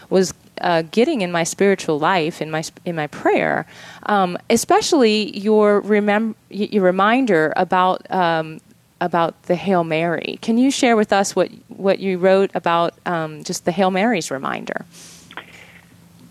was 0.09 0.33
uh, 0.61 0.83
getting 0.83 1.21
in 1.21 1.31
my 1.31 1.43
spiritual 1.43 1.99
life, 1.99 2.41
in 2.41 2.51
my 2.51 2.63
in 2.85 2.95
my 2.95 3.07
prayer, 3.07 3.65
um, 4.03 4.37
especially 4.49 5.37
your 5.37 5.81
remem- 5.81 6.35
your 6.49 6.83
reminder 6.83 7.53
about 7.55 8.09
um, 8.11 8.61
about 9.01 9.41
the 9.43 9.55
Hail 9.55 9.83
Mary. 9.83 10.37
Can 10.41 10.57
you 10.57 10.71
share 10.71 10.95
with 10.95 11.11
us 11.11 11.35
what 11.35 11.49
what 11.67 11.99
you 11.99 12.17
wrote 12.17 12.51
about 12.53 12.93
um, 13.05 13.43
just 13.43 13.65
the 13.65 13.71
Hail 13.71 13.91
Mary's 13.91 14.31
reminder? 14.31 14.85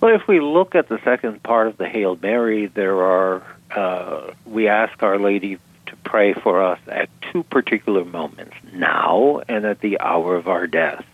Well, 0.01 0.15
if 0.15 0.27
we 0.27 0.41
look 0.41 0.75
at 0.75 0.89
the 0.89 0.99
second 1.05 1.43
part 1.43 1.67
of 1.67 1.77
the 1.77 1.87
Hail 1.87 2.19
Mary, 2.23 2.67
there 2.67 3.03
are 3.03 3.43
uh, 3.75 4.33
we 4.47 4.69
ask 4.69 5.03
Our 5.03 5.19
Lady 5.19 5.59
to 5.87 5.97
pray 6.05 6.33
for 6.33 6.63
us 6.63 6.79
at 6.87 7.11
two 7.21 7.43
particular 7.43 8.05
moments: 8.05 8.55
now 8.73 9.43
and 9.49 9.67
at 9.67 9.81
the 9.81 10.01
hour 10.01 10.37
of 10.37 10.49
our 10.49 10.67
death. 10.67 11.05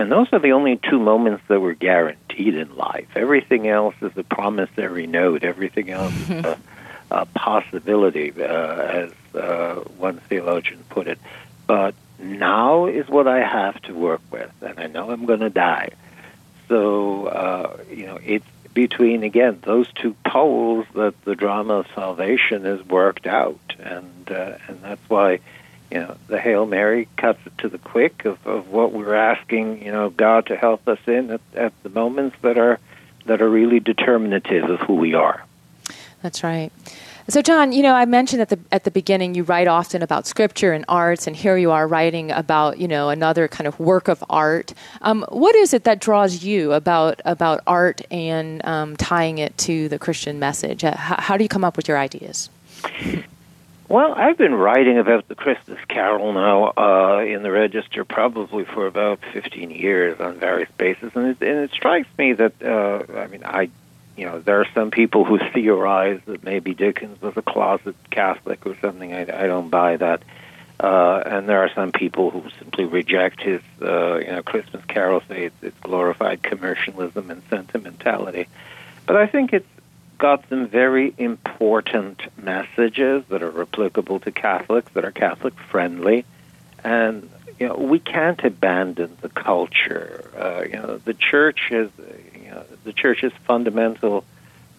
And 0.00 0.10
those 0.10 0.32
are 0.32 0.38
the 0.38 0.52
only 0.52 0.78
two 0.78 0.98
moments 0.98 1.44
that 1.48 1.60
were 1.60 1.74
guaranteed 1.74 2.54
in 2.54 2.74
life. 2.74 3.08
Everything 3.14 3.68
else 3.68 3.94
is 4.00 4.16
a 4.16 4.24
promissory 4.24 5.06
note. 5.06 5.44
Everything 5.44 5.90
else 5.90 6.14
is 6.14 6.30
a, 6.30 6.58
a 7.10 7.26
possibility, 7.26 8.32
uh, 8.32 8.44
as 8.44 9.12
uh, 9.34 9.74
one 9.98 10.16
theologian 10.16 10.82
put 10.88 11.06
it. 11.06 11.18
But 11.66 11.94
now 12.18 12.86
is 12.86 13.08
what 13.08 13.28
I 13.28 13.40
have 13.40 13.78
to 13.82 13.92
work 13.92 14.22
with, 14.30 14.50
and 14.62 14.80
I 14.80 14.86
know 14.86 15.10
I'm 15.10 15.26
going 15.26 15.40
to 15.40 15.50
die. 15.50 15.90
So, 16.68 17.26
uh, 17.26 17.76
you 17.90 18.06
know, 18.06 18.18
it's 18.24 18.46
between, 18.72 19.22
again, 19.22 19.58
those 19.64 19.92
two 19.92 20.16
poles 20.24 20.86
that 20.94 21.14
the 21.26 21.36
drama 21.36 21.80
of 21.80 21.86
salvation 21.94 22.64
is 22.64 22.82
worked 22.86 23.26
out. 23.26 23.60
And, 23.78 24.30
uh, 24.30 24.56
and 24.66 24.80
that's 24.80 25.10
why, 25.10 25.40
you 25.90 25.98
know, 25.98 26.16
the 26.28 26.38
Hail 26.38 26.66
Mary 26.66 27.08
cuts 27.16 27.40
it 27.46 27.56
to 27.58 27.68
the 27.68 27.78
quick 27.78 28.24
of, 28.24 28.44
of 28.46 28.68
what 28.68 28.92
we're 28.92 29.14
asking, 29.14 29.84
you 29.84 29.90
know, 29.90 30.10
God 30.10 30.46
to 30.46 30.56
help 30.56 30.86
us 30.86 31.00
in 31.06 31.30
at, 31.30 31.40
at 31.54 31.82
the 31.82 31.88
moments 31.88 32.36
that 32.42 32.58
are, 32.58 32.78
that 33.26 33.42
are 33.42 33.48
really 33.48 33.80
determinative 33.80 34.70
of 34.70 34.80
who 34.80 34.94
we 34.94 35.14
are. 35.14 35.44
That's 36.22 36.44
right. 36.44 36.70
So, 37.28 37.42
John, 37.42 37.70
you 37.70 37.82
know, 37.82 37.94
I 37.94 38.06
mentioned 38.06 38.42
at 38.42 38.48
the 38.48 38.58
at 38.72 38.82
the 38.82 38.90
beginning 38.90 39.36
you 39.36 39.44
write 39.44 39.68
often 39.68 40.02
about 40.02 40.26
scripture 40.26 40.72
and 40.72 40.84
arts, 40.88 41.28
and 41.28 41.36
here 41.36 41.56
you 41.56 41.70
are 41.70 41.86
writing 41.86 42.32
about 42.32 42.78
you 42.78 42.88
know 42.88 43.08
another 43.08 43.46
kind 43.46 43.68
of 43.68 43.78
work 43.78 44.08
of 44.08 44.24
art. 44.28 44.74
Um, 45.02 45.24
what 45.28 45.54
is 45.54 45.72
it 45.72 45.84
that 45.84 46.00
draws 46.00 46.42
you 46.42 46.72
about 46.72 47.20
about 47.24 47.60
art 47.68 48.00
and 48.10 48.64
um, 48.64 48.96
tying 48.96 49.38
it 49.38 49.56
to 49.58 49.88
the 49.88 49.98
Christian 49.98 50.40
message? 50.40 50.82
How, 50.82 51.20
how 51.20 51.36
do 51.36 51.44
you 51.44 51.48
come 51.48 51.62
up 51.62 51.76
with 51.76 51.86
your 51.86 51.98
ideas? 51.98 52.50
Well, 53.90 54.14
I've 54.14 54.38
been 54.38 54.54
writing 54.54 54.98
about 54.98 55.26
the 55.26 55.34
Christmas 55.34 55.80
Carol 55.88 56.32
now 56.32 56.72
uh, 56.76 57.24
in 57.26 57.42
the 57.42 57.50
Register 57.50 58.04
probably 58.04 58.64
for 58.64 58.86
about 58.86 59.18
15 59.32 59.72
years 59.72 60.20
on 60.20 60.38
various 60.38 60.70
bases, 60.78 61.10
and 61.16 61.26
it, 61.26 61.42
and 61.42 61.58
it 61.58 61.72
strikes 61.72 62.06
me 62.16 62.34
that 62.34 62.62
uh, 62.62 63.02
I 63.18 63.26
mean 63.26 63.42
I 63.44 63.68
you 64.16 64.26
know, 64.26 64.38
there 64.38 64.60
are 64.60 64.66
some 64.74 64.92
people 64.92 65.24
who 65.24 65.40
theorize 65.54 66.20
that 66.26 66.44
maybe 66.44 66.72
Dickens 66.72 67.20
was 67.20 67.36
a 67.36 67.42
closet 67.42 67.96
Catholic 68.10 68.64
or 68.64 68.76
something. 68.80 69.12
I, 69.12 69.22
I 69.22 69.48
don't 69.48 69.70
buy 69.70 69.96
that. 69.96 70.22
Uh, 70.78 71.24
and 71.26 71.48
there 71.48 71.64
are 71.64 71.70
some 71.74 71.90
people 71.90 72.30
who 72.30 72.44
simply 72.60 72.84
reject 72.84 73.42
his, 73.42 73.60
uh, 73.82 74.18
you 74.18 74.28
know, 74.28 74.42
Christmas 74.44 74.84
Carol, 74.84 75.20
say 75.26 75.46
it's, 75.46 75.62
it's 75.62 75.80
glorified 75.80 76.44
commercialism 76.44 77.28
and 77.28 77.42
sentimentality. 77.50 78.46
But 79.04 79.16
I 79.16 79.26
think 79.26 79.52
it's 79.52 79.66
got 80.20 80.48
some 80.48 80.68
very 80.68 81.12
important 81.18 82.20
messages 82.36 83.24
that 83.30 83.42
are 83.42 83.62
applicable 83.62 84.20
to 84.20 84.30
Catholics, 84.30 84.92
that 84.92 85.04
are 85.04 85.10
Catholic 85.10 85.54
friendly, 85.58 86.24
and 86.84 87.28
you 87.58 87.66
know 87.66 87.74
we 87.74 87.98
can't 87.98 88.42
abandon 88.44 89.16
the 89.20 89.28
culture. 89.28 90.30
Uh, 90.36 90.62
you 90.64 90.74
know, 90.74 90.98
the 90.98 91.14
church 91.14 91.68
has 91.70 91.90
the 92.84 92.92
church's 92.92 93.32
fundamental 93.46 94.24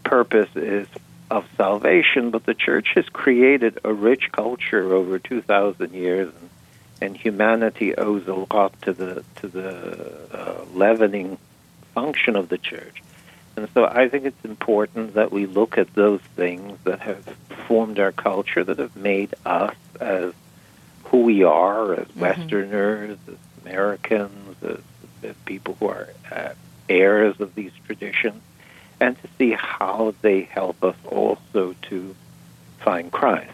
purpose 0.03 0.49
is 0.55 0.87
of 1.29 1.45
salvation, 1.55 2.29
but 2.29 2.45
the 2.45 2.53
church 2.53 2.89
has 2.95 3.07
created 3.09 3.79
a 3.83 3.93
rich 3.93 4.31
culture 4.33 4.93
over 4.93 5.17
2,000 5.17 5.93
years, 5.93 6.33
and, 6.33 6.49
and 7.01 7.17
humanity 7.17 7.95
owes 7.95 8.27
a 8.27 8.33
lot 8.33 8.73
to 8.81 8.93
the 8.93 9.23
to 9.37 9.47
the 9.47 10.27
uh, 10.33 10.65
leavening 10.73 11.37
function 11.93 12.35
of 12.35 12.49
the 12.49 12.57
church. 12.57 13.01
And 13.61 13.69
so 13.75 13.85
I 13.85 14.09
think 14.09 14.25
it's 14.25 14.43
important 14.43 15.13
that 15.13 15.31
we 15.31 15.45
look 15.45 15.77
at 15.77 15.93
those 15.93 16.19
things 16.35 16.79
that 16.83 16.99
have 17.01 17.23
formed 17.67 17.99
our 17.99 18.11
culture, 18.11 18.63
that 18.63 18.79
have 18.79 18.95
made 18.95 19.35
us 19.45 19.75
as 19.99 20.33
who 21.03 21.21
we 21.21 21.43
are, 21.43 21.93
as 21.93 22.07
mm-hmm. 22.07 22.21
Westerners, 22.21 23.19
as 23.27 23.35
Americans, 23.63 24.55
as, 24.63 24.79
as 25.21 25.35
people 25.45 25.77
who 25.79 25.89
are 25.89 26.09
uh, 26.31 26.53
heirs 26.89 27.39
of 27.39 27.53
these 27.53 27.71
traditions, 27.85 28.41
and 28.99 29.15
to 29.21 29.29
see 29.37 29.51
how 29.51 30.15
they 30.23 30.41
help 30.41 30.83
us 30.83 30.95
also 31.05 31.75
to 31.83 32.15
find 32.79 33.11
Christ. 33.11 33.51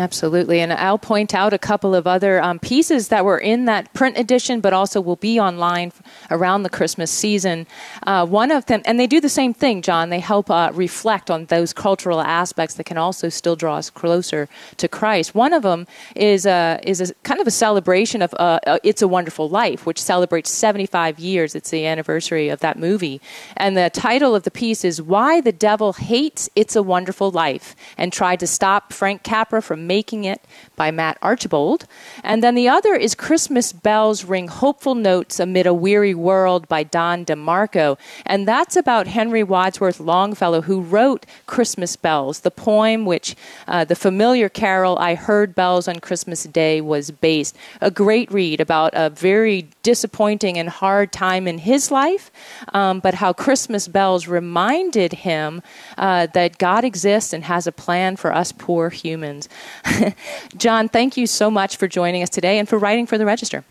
Absolutely. 0.00 0.60
And 0.60 0.72
I'll 0.72 0.96
point 0.96 1.34
out 1.34 1.52
a 1.52 1.58
couple 1.58 1.94
of 1.94 2.06
other 2.06 2.42
um, 2.42 2.58
pieces 2.58 3.08
that 3.08 3.22
were 3.22 3.36
in 3.36 3.66
that 3.66 3.92
print 3.92 4.16
edition, 4.16 4.60
but 4.62 4.72
also 4.72 4.98
will 4.98 5.16
be 5.16 5.38
online 5.38 5.92
around 6.30 6.62
the 6.62 6.70
Christmas 6.70 7.10
season. 7.10 7.66
Uh, 8.06 8.24
one 8.24 8.50
of 8.50 8.64
them, 8.64 8.80
and 8.86 8.98
they 8.98 9.06
do 9.06 9.20
the 9.20 9.28
same 9.28 9.52
thing, 9.52 9.82
John, 9.82 10.08
they 10.08 10.20
help 10.20 10.50
uh, 10.50 10.70
reflect 10.72 11.30
on 11.30 11.44
those 11.46 11.74
cultural 11.74 12.22
aspects 12.22 12.76
that 12.76 12.84
can 12.84 12.96
also 12.96 13.28
still 13.28 13.56
draw 13.56 13.76
us 13.76 13.90
closer 13.90 14.48
to 14.78 14.88
Christ. 14.88 15.34
One 15.34 15.52
of 15.52 15.64
them 15.64 15.86
is, 16.16 16.46
a, 16.46 16.80
is 16.82 17.02
a 17.02 17.12
kind 17.22 17.38
of 17.38 17.46
a 17.46 17.50
celebration 17.50 18.22
of 18.22 18.32
uh, 18.34 18.58
uh 18.66 18.78
It's 18.82 19.02
a 19.02 19.08
Wonderful 19.08 19.50
Life, 19.50 19.84
which 19.84 20.00
celebrates 20.00 20.50
75 20.50 21.18
years. 21.18 21.54
It's 21.54 21.68
the 21.68 21.84
anniversary 21.84 22.48
of 22.48 22.60
that 22.60 22.78
movie. 22.78 23.20
And 23.58 23.76
the 23.76 23.90
title 23.90 24.34
of 24.34 24.44
the 24.44 24.50
piece 24.50 24.82
is 24.82 25.02
Why 25.02 25.42
the 25.42 25.52
Devil 25.52 25.92
Hates 25.92 26.48
It's 26.56 26.74
a 26.74 26.82
Wonderful 26.82 27.30
Life 27.30 27.76
and 27.98 28.10
tried 28.14 28.40
to 28.40 28.46
stop 28.46 28.94
Frank 28.94 29.22
Capra 29.22 29.60
from 29.60 29.89
Making 29.90 30.22
It 30.24 30.40
by 30.80 30.90
Matt 30.90 31.18
Archibald. 31.20 31.84
And 32.24 32.42
then 32.42 32.54
the 32.54 32.66
other 32.66 32.94
is 32.94 33.14
Christmas 33.14 33.70
Bells 33.70 34.24
Ring 34.24 34.48
Hopeful 34.48 34.94
Notes 34.94 35.38
Amid 35.38 35.66
a 35.66 35.74
Weary 35.74 36.14
World 36.14 36.66
by 36.68 36.84
Don 36.84 37.26
DeMarco. 37.26 37.98
And 38.24 38.48
that's 38.48 38.76
about 38.76 39.06
Henry 39.06 39.42
Wadsworth 39.42 40.00
Longfellow, 40.00 40.62
who 40.62 40.80
wrote 40.80 41.26
Christmas 41.44 41.96
Bells, 41.96 42.40
the 42.40 42.50
poem 42.50 43.04
which 43.04 43.36
uh, 43.68 43.84
the 43.84 43.94
familiar 43.94 44.48
carol 44.48 44.96
I 44.96 45.16
Heard 45.16 45.54
Bells 45.54 45.86
on 45.86 46.00
Christmas 46.00 46.44
Day 46.44 46.80
was 46.80 47.10
based. 47.10 47.54
A 47.82 47.90
great 47.90 48.32
read 48.32 48.58
about 48.58 48.92
a 48.94 49.10
very 49.10 49.68
disappointing 49.82 50.56
and 50.56 50.70
hard 50.70 51.12
time 51.12 51.46
in 51.46 51.58
his 51.58 51.90
life, 51.90 52.30
um, 52.72 53.00
but 53.00 53.14
how 53.14 53.34
Christmas 53.34 53.86
bells 53.86 54.26
reminded 54.26 55.12
him 55.12 55.62
uh, 55.98 56.26
that 56.32 56.56
God 56.56 56.84
exists 56.84 57.34
and 57.34 57.44
has 57.44 57.66
a 57.66 57.72
plan 57.72 58.16
for 58.16 58.32
us 58.32 58.50
poor 58.50 58.88
humans. 58.88 59.46
John, 60.56 60.69
thank 60.88 61.16
you 61.16 61.26
so 61.26 61.50
much 61.50 61.76
for 61.76 61.88
joining 61.88 62.22
us 62.22 62.30
today 62.30 62.58
and 62.58 62.68
for 62.68 62.78
writing 62.78 63.06
for 63.06 63.18
the 63.18 63.26
Register. 63.26 63.64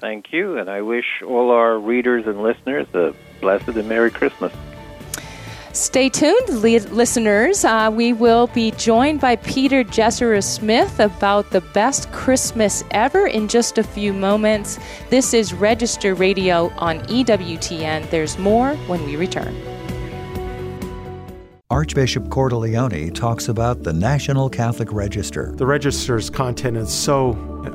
Thank 0.00 0.32
you, 0.32 0.58
and 0.58 0.68
I 0.68 0.82
wish 0.82 1.22
all 1.24 1.50
our 1.50 1.78
readers 1.78 2.26
and 2.26 2.42
listeners 2.42 2.86
a 2.94 3.14
blessed 3.40 3.68
and 3.68 3.88
Merry 3.88 4.10
Christmas. 4.10 4.52
Stay 5.72 6.10
tuned, 6.10 6.60
li- 6.60 6.80
listeners. 6.80 7.64
Uh, 7.64 7.90
we 7.90 8.12
will 8.12 8.48
be 8.48 8.72
joined 8.72 9.20
by 9.20 9.36
Peter 9.36 9.82
Jesserer 9.82 10.42
Smith 10.42 11.00
about 11.00 11.50
the 11.50 11.62
best 11.72 12.12
Christmas 12.12 12.84
ever 12.90 13.26
in 13.26 13.48
just 13.48 13.78
a 13.78 13.82
few 13.82 14.12
moments. 14.12 14.78
This 15.08 15.32
is 15.32 15.54
Register 15.54 16.14
Radio 16.14 16.70
on 16.76 16.98
EWTN. 17.06 18.10
There's 18.10 18.36
more 18.38 18.74
when 18.86 19.02
we 19.04 19.16
return. 19.16 19.71
Archbishop 21.72 22.24
Cordileone 22.24 23.14
talks 23.14 23.48
about 23.48 23.82
the 23.82 23.94
National 23.94 24.50
Catholic 24.50 24.92
Register. 24.92 25.52
The 25.56 25.64
register's 25.64 26.28
content 26.28 26.76
is 26.76 26.92
so 26.92 27.32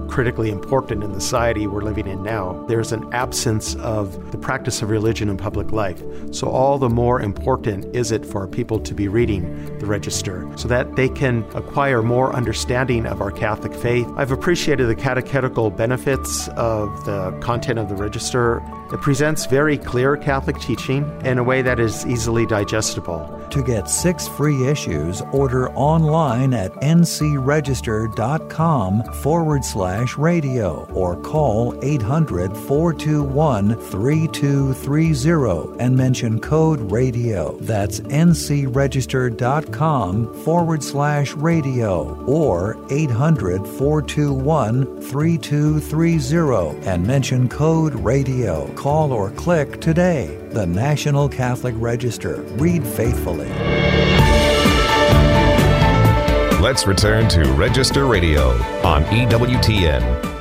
critically 0.07 0.51
important 0.51 1.03
in 1.03 1.13
the 1.13 1.19
society 1.19 1.65
we're 1.65 1.81
living 1.81 2.05
in 2.05 2.21
now. 2.21 2.63
There's 2.67 2.91
an 2.91 3.11
absence 3.11 3.73
of 3.77 4.31
the 4.31 4.37
practice 4.37 4.83
of 4.83 4.91
religion 4.91 5.29
in 5.29 5.37
public 5.37 5.71
life. 5.71 6.03
So, 6.31 6.47
all 6.47 6.77
the 6.77 6.89
more 6.89 7.19
important 7.21 7.95
is 7.95 8.11
it 8.11 8.23
for 8.23 8.47
people 8.47 8.79
to 8.81 8.93
be 8.93 9.07
reading 9.07 9.79
the 9.79 9.87
register 9.87 10.47
so 10.57 10.67
that 10.67 10.95
they 10.95 11.09
can 11.09 11.43
acquire 11.55 12.03
more 12.03 12.33
understanding 12.33 13.07
of 13.07 13.19
our 13.19 13.31
Catholic 13.31 13.73
faith. 13.73 14.07
I've 14.15 14.31
appreciated 14.31 14.85
the 14.85 14.95
catechetical 14.95 15.71
benefits 15.71 16.49
of 16.49 17.03
the 17.05 17.31
content 17.41 17.79
of 17.79 17.89
the 17.89 17.95
register. 17.95 18.61
It 18.91 19.01
presents 19.01 19.45
very 19.45 19.77
clear 19.77 20.15
Catholic 20.15 20.59
teaching 20.59 21.03
in 21.25 21.37
a 21.37 21.43
way 21.43 21.61
that 21.61 21.79
is 21.79 22.05
easily 22.05 22.45
digestible. 22.45 23.33
To 23.51 23.63
get 23.63 23.89
six 23.89 24.27
free 24.27 24.67
issues, 24.67 25.21
order 25.31 25.69
online 25.71 26.53
at 26.53 26.73
ncregister.com 26.73 29.03
forward 29.03 29.65
slash 29.65 30.17
radio 30.17 30.85
or 30.93 31.15
call 31.21 31.77
800 31.81 32.55
421 32.55 33.75
3230 33.75 35.79
and 35.79 35.95
mention 35.95 36.39
code 36.39 36.91
radio. 36.91 37.57
That's 37.61 38.01
ncregister.com 38.01 40.43
forward 40.43 40.83
slash 40.83 41.33
radio 41.33 42.23
or 42.25 42.77
800 42.89 43.65
421 43.65 45.01
3230 45.01 46.87
and 46.87 47.07
mention 47.07 47.47
code 47.49 47.95
radio. 47.95 48.67
Call 48.77 49.11
or 49.11 49.31
click 49.31 49.81
today. 49.81 50.37
The 50.51 50.67
National 50.67 51.27
Catholic 51.27 51.73
Register. 51.79 52.43
Read 52.57 52.85
faithfully. 52.85 53.49
Let's 56.61 56.85
return 56.85 57.27
to 57.29 57.51
Register 57.53 58.05
Radio 58.05 58.49
on 58.83 59.03
EWTN. 59.05 60.37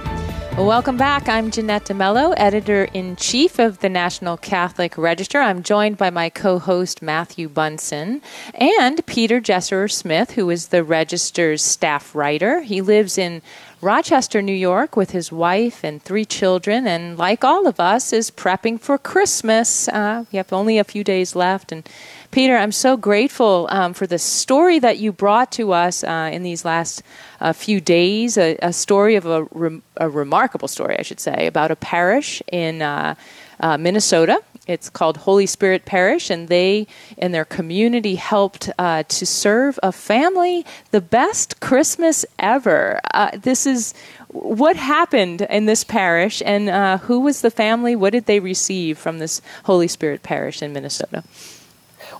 Welcome 0.59 0.97
back. 0.97 1.29
I'm 1.29 1.51
Jeanette 1.51 1.85
DeMello, 1.85 2.33
editor 2.37 2.85
in 2.95 3.17
chief 3.17 3.59
of 3.59 3.81
the 3.81 3.91
National 3.91 4.39
Catholic 4.39 4.97
Register. 4.97 5.39
I'm 5.39 5.63
joined 5.63 5.99
by 5.99 6.09
my 6.09 6.31
co 6.31 6.59
host 6.59 7.03
Matthew 7.03 7.49
Bunson 7.49 8.23
and 8.55 9.05
Peter 9.05 9.39
Jesserer 9.39 9.91
Smith, 9.91 10.31
who 10.31 10.49
is 10.49 10.69
the 10.69 10.83
Register's 10.83 11.63
staff 11.63 12.15
writer. 12.15 12.63
He 12.63 12.81
lives 12.81 13.19
in 13.19 13.43
Rochester, 13.83 14.41
New 14.41 14.55
York, 14.55 14.97
with 14.97 15.11
his 15.11 15.31
wife 15.31 15.85
and 15.85 16.03
three 16.03 16.25
children, 16.25 16.87
and 16.87 17.19
like 17.19 17.45
all 17.45 17.67
of 17.67 17.79
us, 17.79 18.11
is 18.11 18.31
prepping 18.31 18.81
for 18.81 18.97
Christmas. 18.97 19.87
Uh, 19.89 20.25
we 20.33 20.39
have 20.39 20.51
only 20.51 20.79
a 20.79 20.85
few 20.85 21.05
days 21.05 21.37
left, 21.37 21.73
and 21.73 21.87
Peter, 22.31 22.57
I'm 22.57 22.73
so 22.73 22.97
grateful 22.97 23.69
um, 23.71 23.93
for 23.93 24.07
the 24.07 24.19
story 24.19 24.79
that 24.79 24.99
you 24.99 25.13
brought 25.13 25.53
to 25.53 25.73
us 25.73 26.03
uh, 26.03 26.31
in 26.33 26.43
these 26.43 26.65
last 26.65 27.03
uh, 27.41 27.53
few 27.53 27.81
days. 27.81 28.39
A, 28.39 28.57
a 28.63 28.73
story 28.73 29.15
of 29.15 29.27
a, 29.27 29.45
re- 29.53 29.83
a, 29.99 30.09
remarkable 30.09 30.69
story, 30.69 30.97
I 30.99 31.03
should 31.03 31.21
say, 31.21 31.47
about 31.47 31.71
a 31.71 31.77
parish 31.77 32.43
in 32.51 32.81
uh, 32.81 33.15
uh 33.61 33.77
Minnesota. 33.77 34.41
It's 34.67 34.89
called 34.91 35.19
Holy 35.19 35.47
Spirit 35.47 35.85
Parish, 35.85 36.31
and 36.31 36.49
they 36.49 36.87
and 37.19 37.33
their 37.33 37.45
community 37.45 38.17
helped 38.17 38.71
uh, 38.79 39.05
to 39.05 39.27
serve 39.27 39.79
a 39.83 39.93
family 39.93 40.67
the 40.91 41.01
best 41.01 41.61
Christmas 41.61 42.27
ever. 42.39 43.01
Uh, 43.15 43.31
this 43.37 43.67
is 43.67 43.95
what 44.29 44.77
happened 44.77 45.43
in 45.43 45.67
this 45.67 45.85
parish, 45.85 46.43
and 46.45 47.01
who 47.03 47.21
was 47.21 47.41
the 47.41 47.51
family? 47.51 47.97
What 47.97 48.11
did 48.11 48.27
they 48.27 48.41
receive 48.41 48.99
from 48.99 49.19
this 49.19 49.41
Holy 49.65 49.89
Spirit 49.89 50.23
Parish 50.23 50.63
in 50.63 50.73
Minnesota? 50.73 51.25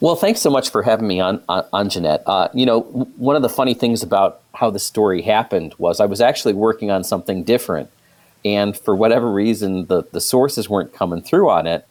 Well, 0.01 0.17
thanks 0.17 0.41
so 0.41 0.51
much 0.51 0.71
for 0.71 0.83
having 0.83 1.07
me 1.07 1.21
on, 1.21 1.43
on, 1.49 1.65
on 1.73 1.89
Jeanette. 1.89 2.23
Uh, 2.27 2.49
you 2.53 2.67
know, 2.67 2.81
one 2.81 3.37
of 3.37 3.43
the 3.43 3.49
funny 3.49 3.75
things 3.75 4.03
about 4.03 4.41
how 4.55 4.71
the 4.71 4.79
story 4.79 5.23
happened 5.23 5.75
was 5.79 6.01
I 6.01 6.07
was 6.07 6.21
actually 6.21 6.55
working 6.55 6.91
on 6.91 7.03
something 7.03 7.45
different. 7.45 7.91
And 8.45 8.77
for 8.77 8.95
whatever 8.95 9.31
reason, 9.31 9.87
the, 9.87 10.03
the 10.13 10.21
sources 10.21 10.69
weren't 10.69 10.93
coming 10.93 11.23
through 11.23 11.49
on 11.51 11.67
it. 11.67 11.87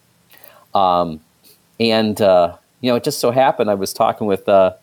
Um, 0.76 1.22
and, 1.80 2.22
uh, 2.22 2.58
you 2.82 2.92
know, 2.92 2.96
it 2.98 3.04
just 3.04 3.20
so 3.20 3.32
happened 3.32 3.72
I 3.72 3.76
was 3.76 3.94
talking 3.94 4.28
with, 4.28 4.48
uh, 4.48 4.74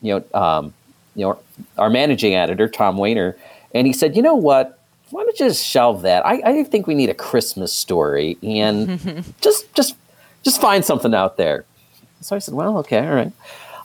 you 0.00 0.14
know, 0.14 0.40
um, 0.40 0.72
you 1.14 1.26
know, 1.26 1.38
our 1.76 1.90
managing 1.90 2.34
editor, 2.34 2.68
Tom 2.68 2.96
Wehner, 2.96 3.34
and 3.74 3.86
he 3.86 3.92
said, 3.92 4.16
you 4.16 4.22
know 4.22 4.34
what? 4.34 4.78
Why 5.10 5.22
don't 5.22 5.38
you 5.38 5.46
just 5.46 5.64
shelve 5.64 6.02
that? 6.02 6.24
I, 6.26 6.40
I 6.44 6.64
think 6.64 6.86
we 6.86 6.94
need 6.94 7.10
a 7.10 7.14
Christmas 7.14 7.72
story 7.72 8.38
and 8.42 9.24
just, 9.40 9.72
just, 9.74 9.96
just 10.42 10.60
find 10.60 10.84
something 10.84 11.14
out 11.14 11.36
there. 11.36 11.64
So 12.20 12.34
I 12.34 12.38
said, 12.38 12.54
well, 12.54 12.78
okay, 12.78 13.06
all 13.06 13.14
right. 13.14 13.32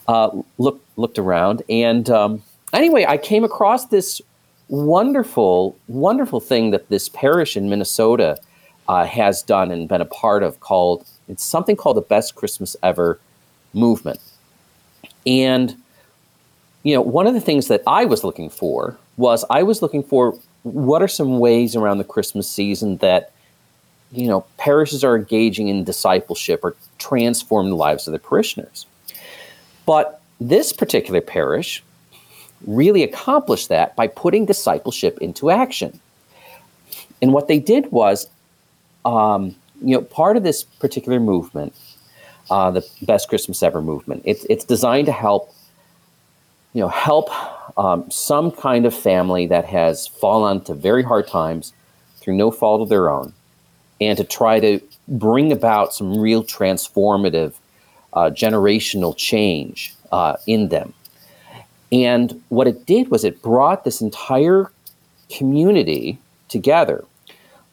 Uh, 0.08 0.42
look, 0.58 0.82
looked 0.96 1.18
around, 1.18 1.62
and 1.68 2.08
um, 2.10 2.42
anyway, 2.72 3.04
I 3.06 3.16
came 3.16 3.44
across 3.44 3.86
this 3.86 4.20
wonderful, 4.68 5.76
wonderful 5.88 6.40
thing 6.40 6.70
that 6.70 6.88
this 6.88 7.08
parish 7.08 7.56
in 7.56 7.68
Minnesota 7.68 8.38
uh, 8.90 9.06
has 9.06 9.40
done 9.40 9.70
and 9.70 9.88
been 9.88 10.00
a 10.00 10.04
part 10.04 10.42
of 10.42 10.58
called 10.58 11.06
it's 11.28 11.44
something 11.44 11.76
called 11.76 11.96
the 11.96 12.00
Best 12.00 12.34
Christmas 12.34 12.74
Ever 12.82 13.20
movement. 13.72 14.18
And 15.24 15.76
you 16.82 16.94
know, 16.94 17.00
one 17.00 17.28
of 17.28 17.34
the 17.34 17.40
things 17.40 17.68
that 17.68 17.84
I 17.86 18.04
was 18.04 18.24
looking 18.24 18.50
for 18.50 18.98
was 19.16 19.44
I 19.48 19.62
was 19.62 19.80
looking 19.80 20.02
for 20.02 20.36
what 20.64 21.02
are 21.02 21.08
some 21.08 21.38
ways 21.38 21.76
around 21.76 21.98
the 21.98 22.04
Christmas 22.04 22.50
season 22.50 22.96
that 22.96 23.30
you 24.10 24.26
know 24.26 24.44
parishes 24.56 25.04
are 25.04 25.16
engaging 25.16 25.68
in 25.68 25.84
discipleship 25.84 26.58
or 26.64 26.74
transform 26.98 27.70
the 27.70 27.76
lives 27.76 28.08
of 28.08 28.12
the 28.12 28.18
parishioners. 28.18 28.86
But 29.86 30.20
this 30.40 30.72
particular 30.72 31.20
parish 31.20 31.84
really 32.66 33.04
accomplished 33.04 33.68
that 33.68 33.94
by 33.94 34.08
putting 34.08 34.46
discipleship 34.46 35.16
into 35.20 35.48
action. 35.48 36.00
And 37.22 37.32
what 37.32 37.46
they 37.46 37.60
did 37.60 37.92
was, 37.92 38.26
um, 39.04 39.54
you 39.82 39.94
know, 39.94 40.02
part 40.02 40.36
of 40.36 40.42
this 40.42 40.62
particular 40.62 41.20
movement, 41.20 41.74
uh, 42.50 42.70
the 42.70 42.86
Best 43.02 43.28
Christmas 43.28 43.62
Ever 43.62 43.80
movement, 43.80 44.22
it's, 44.24 44.44
it's 44.50 44.64
designed 44.64 45.06
to 45.06 45.12
help, 45.12 45.54
you 46.74 46.80
know, 46.80 46.88
help 46.88 47.30
um, 47.78 48.10
some 48.10 48.50
kind 48.50 48.86
of 48.86 48.94
family 48.94 49.46
that 49.46 49.64
has 49.64 50.06
fallen 50.06 50.58
into 50.58 50.74
very 50.74 51.02
hard 51.02 51.26
times 51.26 51.72
through 52.16 52.36
no 52.36 52.50
fault 52.50 52.82
of 52.82 52.88
their 52.88 53.08
own, 53.08 53.32
and 54.00 54.18
to 54.18 54.24
try 54.24 54.60
to 54.60 54.80
bring 55.08 55.52
about 55.52 55.94
some 55.94 56.18
real 56.18 56.44
transformative 56.44 57.54
uh, 58.12 58.30
generational 58.30 59.16
change 59.16 59.94
uh, 60.12 60.36
in 60.46 60.68
them. 60.68 60.92
And 61.92 62.42
what 62.50 62.66
it 62.66 62.86
did 62.86 63.10
was 63.10 63.24
it 63.24 63.42
brought 63.42 63.84
this 63.84 64.00
entire 64.00 64.70
community 65.30 66.18
together, 66.48 67.04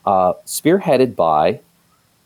uh, 0.08 0.34
spearheaded 0.46 1.18
by 1.18 1.60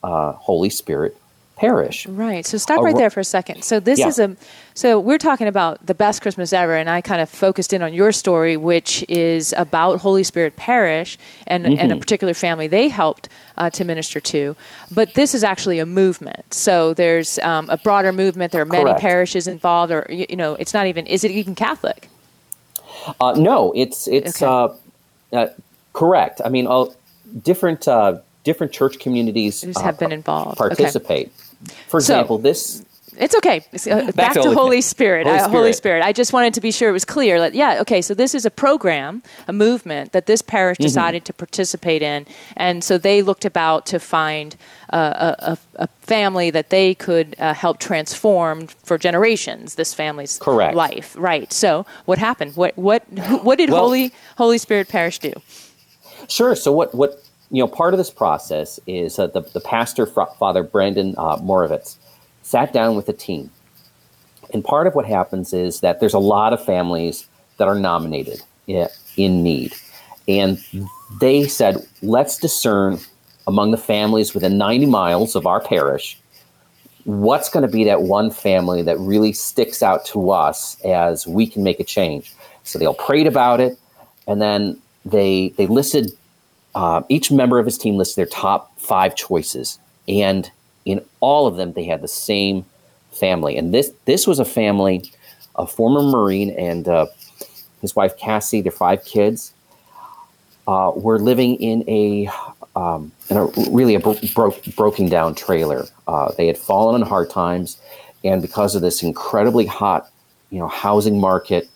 uh, 0.04 0.34
Holy 0.34 0.70
Spirit 0.70 1.18
parish. 1.56 2.06
Right. 2.06 2.46
So 2.46 2.58
stop 2.58 2.82
right 2.82 2.96
there 2.96 3.10
for 3.10 3.20
a 3.20 3.24
second. 3.24 3.64
So 3.64 3.80
this 3.80 4.00
yeah. 4.00 4.08
is 4.08 4.20
a 4.20 4.36
so 4.74 5.00
we're 5.00 5.18
talking 5.18 5.48
about 5.48 5.84
the 5.86 5.96
best 5.96 6.22
Christmas 6.22 6.54
ever, 6.54 6.76
and 6.76 6.90
I 6.90 7.02
kind 7.02 7.22
of 7.22 7.30
focused 7.30 7.74
in 7.74 7.82
on 7.82 7.94
your 7.94 8.12
story, 8.12 8.56
which 8.56 9.04
is 9.10 9.54
about 9.58 10.00
Holy 10.00 10.24
Spirit 10.24 10.56
Parish 10.56 11.18
and 11.48 11.66
mm-hmm. 11.66 11.80
and 11.80 11.92
a 11.92 11.98
particular 11.98 12.36
family 12.36 12.68
they 12.68 12.88
helped 12.88 13.30
uh, 13.58 13.72
to 13.72 13.84
minister 13.84 14.20
to. 14.20 14.56
But 14.92 15.16
this 15.16 15.34
is 15.34 15.44
actually 15.44 15.80
a 15.80 15.86
movement. 15.86 16.54
So 16.54 16.94
there's 16.94 17.40
um, 17.40 17.68
a 17.70 17.78
broader 17.78 18.14
movement. 18.14 18.52
There 18.52 18.62
are 18.62 18.66
many 18.66 18.86
Correct. 18.86 19.02
parishes 19.02 19.48
involved, 19.48 19.92
or 19.92 20.06
you 20.08 20.36
know, 20.36 20.54
it's 20.54 20.74
not 20.74 20.86
even. 20.86 21.08
Is 21.08 21.24
it 21.24 21.32
even 21.32 21.56
Catholic? 21.56 22.10
Uh, 23.20 23.34
no, 23.38 23.72
it's 23.76 24.08
it's 24.08 24.42
okay. 24.42 24.78
uh, 25.34 25.40
uh 25.40 25.50
correct. 25.94 26.42
I 26.46 26.50
mean, 26.50 26.68
all 26.68 26.96
different 27.44 27.88
uh, 27.88 28.20
different 28.44 28.74
church 28.74 29.00
communities 29.00 29.64
have 29.78 30.00
been 30.00 30.12
involved. 30.12 30.58
Participate. 30.58 31.28
Okay. 31.28 31.76
For 31.88 31.98
example, 31.98 32.38
so, 32.38 32.44
this 32.44 32.84
it's 33.18 33.36
okay. 33.36 33.64
Uh, 33.74 34.06
back, 34.06 34.16
back, 34.16 34.34
to, 34.34 34.42
Holy, 34.42 34.56
Holy 34.56 34.82
Spirit. 34.82 35.28
Holy, 35.28 35.38
uh, 35.38 35.44
Spirit. 35.44 35.58
Holy 35.58 35.74
Spirit. 35.74 36.04
I 36.04 36.14
just 36.14 36.32
wanted 36.34 36.54
to 36.54 36.62
be 36.62 36.72
sure 36.72 36.90
it 36.90 36.94
was 36.94 37.06
clear. 37.06 37.40
Like, 37.40 37.54
yeah, 37.54 37.82
okay. 37.82 38.02
So 38.02 38.14
this 38.14 38.34
is 38.34 38.46
a 38.46 38.52
program, 38.52 39.22
a 39.48 39.54
movement 39.54 40.14
that 40.14 40.28
this 40.28 40.42
parish 40.42 40.78
mm-hmm. 40.78 40.84
decided 40.84 41.26
to 41.26 41.34
participate 41.34 42.02
in, 42.02 42.26
and 42.56 42.84
so 42.84 42.98
they 42.98 43.22
looked 43.22 43.46
about 43.46 43.86
to 43.88 44.00
find 44.00 44.56
uh, 44.92 45.36
a, 45.40 45.58
a, 45.76 45.88
family 46.02 46.50
that 46.50 46.70
they 46.70 46.96
could 46.96 47.36
uh, 47.40 47.54
help 47.54 47.80
transform 47.80 48.68
for 48.68 48.98
generations. 48.98 49.76
This 49.76 49.94
family's 49.94 50.38
Correct. 50.40 50.76
life, 50.76 51.16
right? 51.18 51.52
So 51.54 51.86
what 52.06 52.18
happened? 52.18 52.56
What 52.56 52.78
what 52.78 53.04
what 53.44 53.58
did 53.58 53.70
well, 53.70 53.82
Holy 53.82 54.14
Holy 54.38 54.58
Spirit 54.58 54.90
Parish 54.90 55.20
do? 55.20 55.34
Sure. 56.32 56.56
So 56.56 56.72
what 56.72 56.96
what 56.96 57.22
you 57.52 57.62
know, 57.62 57.68
part 57.68 57.94
of 57.94 57.98
this 57.98 58.10
process 58.10 58.80
is 58.88 59.20
uh, 59.20 59.28
the, 59.28 59.42
the 59.42 59.60
pastor, 59.60 60.06
Father 60.06 60.64
Brandon 60.64 61.14
uh, 61.18 61.36
Moravitz, 61.38 61.98
sat 62.44 62.72
down 62.72 62.96
with 62.96 63.10
a 63.10 63.14
team. 63.14 63.52
And 64.54 64.64
part 64.64 64.88
of 64.88 64.96
what 64.96 65.06
happens 65.06 65.52
is 65.52 65.82
that 65.82 66.00
there's 66.00 66.14
a 66.14 66.20
lot 66.20 66.54
of 66.54 66.64
families 66.64 67.28
that 67.58 67.68
are 67.68 67.76
nominated 67.76 68.42
in 68.68 69.44
need. 69.44 69.76
And 70.30 70.64
they 71.20 71.48
said, 71.48 71.86
let's 72.02 72.38
discern 72.38 73.00
among 73.48 73.72
the 73.72 73.78
families 73.78 74.34
within 74.34 74.58
90 74.58 74.86
miles 74.86 75.36
of 75.36 75.46
our 75.46 75.60
parish 75.60 76.18
what's 77.06 77.50
going 77.50 77.66
to 77.66 77.72
be 77.72 77.84
that 77.84 78.04
one 78.04 78.30
family 78.30 78.82
that 78.84 78.98
really 79.00 79.34
sticks 79.34 79.82
out 79.82 80.06
to 80.06 80.32
us 80.32 80.80
as 80.82 81.26
we 81.26 81.48
can 81.48 81.64
make 81.64 81.80
a 81.80 81.84
change. 81.84 82.34
So 82.64 82.78
they 82.78 82.86
all 82.86 82.94
prayed 82.94 83.28
about 83.28 83.60
it, 83.60 83.78
and 84.28 84.42
then 84.42 84.80
they 85.04 85.50
they 85.58 85.66
listed 85.68 86.12
uh, 86.76 87.02
each 87.10 87.32
member 87.32 87.60
of 87.60 87.66
his 87.66 87.78
team 87.78 87.98
lists 87.98 88.16
their 88.16 88.26
top 88.26 88.78
five 88.80 89.16
choices, 89.16 89.80
and 90.08 90.50
in 90.86 91.04
all 91.20 91.48
of 91.48 91.56
them, 91.56 91.74
they 91.74 91.84
had 91.84 92.02
the 92.02 92.08
same 92.08 92.66
family. 93.12 93.58
And 93.58 93.74
this 93.74 93.92
this 94.06 94.26
was 94.26 94.40
a 94.40 94.46
family, 94.46 95.12
a 95.56 95.68
former 95.68 96.02
Marine 96.02 96.52
and 96.52 96.88
uh, 96.88 97.08
his 97.82 97.96
wife 97.96 98.18
Cassie, 98.18 98.62
their 98.62 98.72
five 98.72 99.04
kids, 99.06 99.54
uh, 100.68 100.92
were 100.96 101.20
living 101.20 101.56
in 101.56 101.84
a 101.90 102.30
um, 102.76 103.12
in 103.30 103.38
a 103.38 103.46
really 103.70 103.96
a 103.96 104.00
bro- 104.00 104.18
bro- 104.34 104.56
broken 104.76 105.10
down 105.10 105.36
trailer. 105.36 105.86
Uh, 106.08 106.32
they 106.38 106.48
had 106.48 106.58
fallen 106.58 107.02
on 107.02 107.08
hard 107.08 107.30
times, 107.30 107.78
and 108.24 108.42
because 108.42 108.76
of 108.76 108.82
this 108.82 109.04
incredibly 109.04 109.66
hot, 109.66 110.10
you 110.50 110.60
know, 110.60 110.68
housing 110.68 111.20
market 111.20 111.68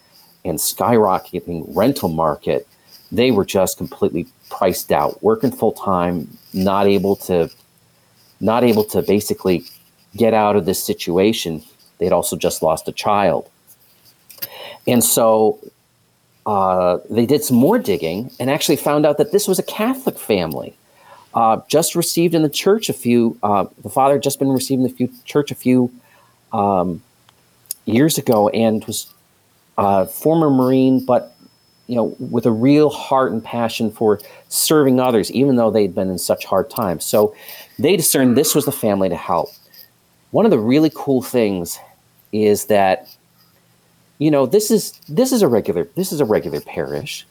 and 0.45 0.57
skyrocketing 0.57 1.65
rental 1.75 2.09
market, 2.09 2.67
they 3.11 3.31
were 3.31 3.45
just 3.45 3.77
completely 3.77 4.27
priced 4.49 4.91
out, 4.91 5.21
working 5.23 5.51
full 5.51 5.71
time, 5.71 6.37
not 6.53 6.87
able 6.87 7.15
to, 7.15 7.49
not 8.39 8.63
able 8.63 8.83
to 8.85 9.01
basically 9.01 9.63
get 10.15 10.33
out 10.33 10.55
of 10.55 10.65
this 10.65 10.83
situation. 10.83 11.63
They'd 11.97 12.11
also 12.11 12.35
just 12.35 12.61
lost 12.61 12.87
a 12.87 12.91
child, 12.91 13.49
and 14.87 15.03
so 15.03 15.59
uh, 16.45 16.99
they 17.09 17.25
did 17.25 17.43
some 17.43 17.57
more 17.57 17.79
digging 17.79 18.31
and 18.39 18.49
actually 18.49 18.75
found 18.75 19.05
out 19.05 19.17
that 19.17 19.31
this 19.31 19.47
was 19.47 19.59
a 19.59 19.63
Catholic 19.63 20.19
family. 20.19 20.75
Uh, 21.33 21.59
just 21.67 21.95
received 21.95 22.33
in 22.33 22.43
the 22.43 22.49
church 22.49 22.87
a 22.87 22.93
few. 22.93 23.37
Uh, 23.43 23.65
the 23.83 23.89
father 23.89 24.13
had 24.13 24.23
just 24.23 24.39
been 24.39 24.51
received 24.51 24.79
in 24.79 24.83
the 24.83 24.93
few, 24.93 25.09
church 25.25 25.51
a 25.51 25.55
few 25.55 25.91
um, 26.53 27.01
years 27.85 28.17
ago, 28.17 28.47
and 28.49 28.85
was 28.85 29.07
a 29.77 30.05
former 30.05 30.49
Marine, 30.49 31.03
but 31.03 31.34
you 31.87 31.95
know, 31.95 32.15
with 32.19 32.45
a 32.45 32.51
real 32.51 32.89
heart 32.89 33.31
and 33.31 33.43
passion 33.43 33.91
for 33.91 34.19
serving 34.49 34.99
others, 34.99 35.31
even 35.31 35.55
though 35.55 35.69
they'd 35.69 35.93
been 35.93 36.09
in 36.09 36.17
such 36.17 36.45
hard 36.45 36.69
times. 36.69 37.05
So 37.05 37.35
they 37.77 37.95
discerned 37.95 38.35
this 38.35 38.55
was 38.55 38.65
the 38.65 38.71
family 38.71 39.09
to 39.09 39.15
help. 39.15 39.49
One 40.31 40.45
of 40.45 40.51
the 40.51 40.59
really 40.59 40.91
cool 40.93 41.21
things 41.21 41.79
is 42.31 42.65
that 42.65 43.07
you 44.17 44.31
know 44.31 44.45
this 44.45 44.71
is 44.71 44.99
this 45.09 45.31
is 45.31 45.41
a 45.41 45.47
regular 45.47 45.89
this 45.95 46.11
is 46.11 46.19
a 46.19 46.25
regular 46.25 46.61
parish 46.61 47.25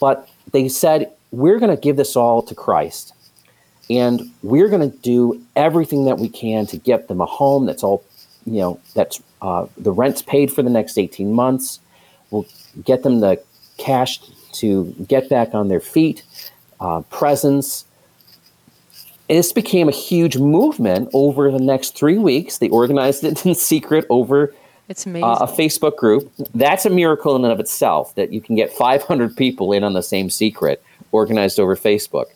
but 0.00 0.28
they 0.52 0.68
said 0.68 1.12
we're 1.30 1.58
going 1.58 1.74
to 1.74 1.80
give 1.80 1.96
this 1.96 2.16
all 2.16 2.42
to 2.42 2.54
christ 2.54 3.12
and 3.90 4.22
we're 4.42 4.68
going 4.68 4.88
to 4.90 4.96
do 4.98 5.40
everything 5.56 6.04
that 6.04 6.18
we 6.18 6.28
can 6.28 6.66
to 6.66 6.76
get 6.76 7.08
them 7.08 7.20
a 7.20 7.26
home 7.26 7.66
that's 7.66 7.82
all 7.82 8.04
you 8.46 8.58
know 8.58 8.80
that's 8.94 9.22
uh, 9.42 9.66
the 9.76 9.92
rent's 9.92 10.22
paid 10.22 10.52
for 10.52 10.62
the 10.62 10.70
next 10.70 10.98
18 10.98 11.32
months 11.32 11.80
we'll 12.30 12.46
get 12.84 13.02
them 13.02 13.20
the 13.20 13.40
cash 13.82 14.20
to 14.52 14.84
get 15.08 15.28
back 15.28 15.54
on 15.54 15.68
their 15.68 15.80
feet 15.80 16.22
uh, 16.80 17.02
presents 17.10 17.84
this 19.28 19.52
became 19.52 19.88
a 19.88 19.92
huge 19.92 20.36
movement 20.36 21.08
over 21.14 21.50
the 21.50 21.58
next 21.58 21.96
three 21.96 22.18
weeks 22.18 22.58
they 22.58 22.68
organized 22.68 23.24
it 23.24 23.44
in 23.46 23.54
secret 23.54 24.04
over 24.10 24.54
it's 24.88 25.06
amazing. 25.06 25.24
Uh, 25.24 25.38
a 25.40 25.46
Facebook 25.46 25.96
group. 25.96 26.30
That's 26.54 26.84
a 26.84 26.90
miracle 26.90 27.34
in 27.36 27.44
and 27.44 27.52
of 27.52 27.60
itself 27.60 28.14
that 28.16 28.32
you 28.32 28.42
can 28.42 28.56
get 28.56 28.70
500 28.72 29.34
people 29.36 29.72
in 29.72 29.84
on 29.84 29.94
the 29.94 30.02
same 30.02 30.28
secret 30.28 30.82
organized 31.12 31.58
over 31.58 31.76
Facebook. 31.76 32.26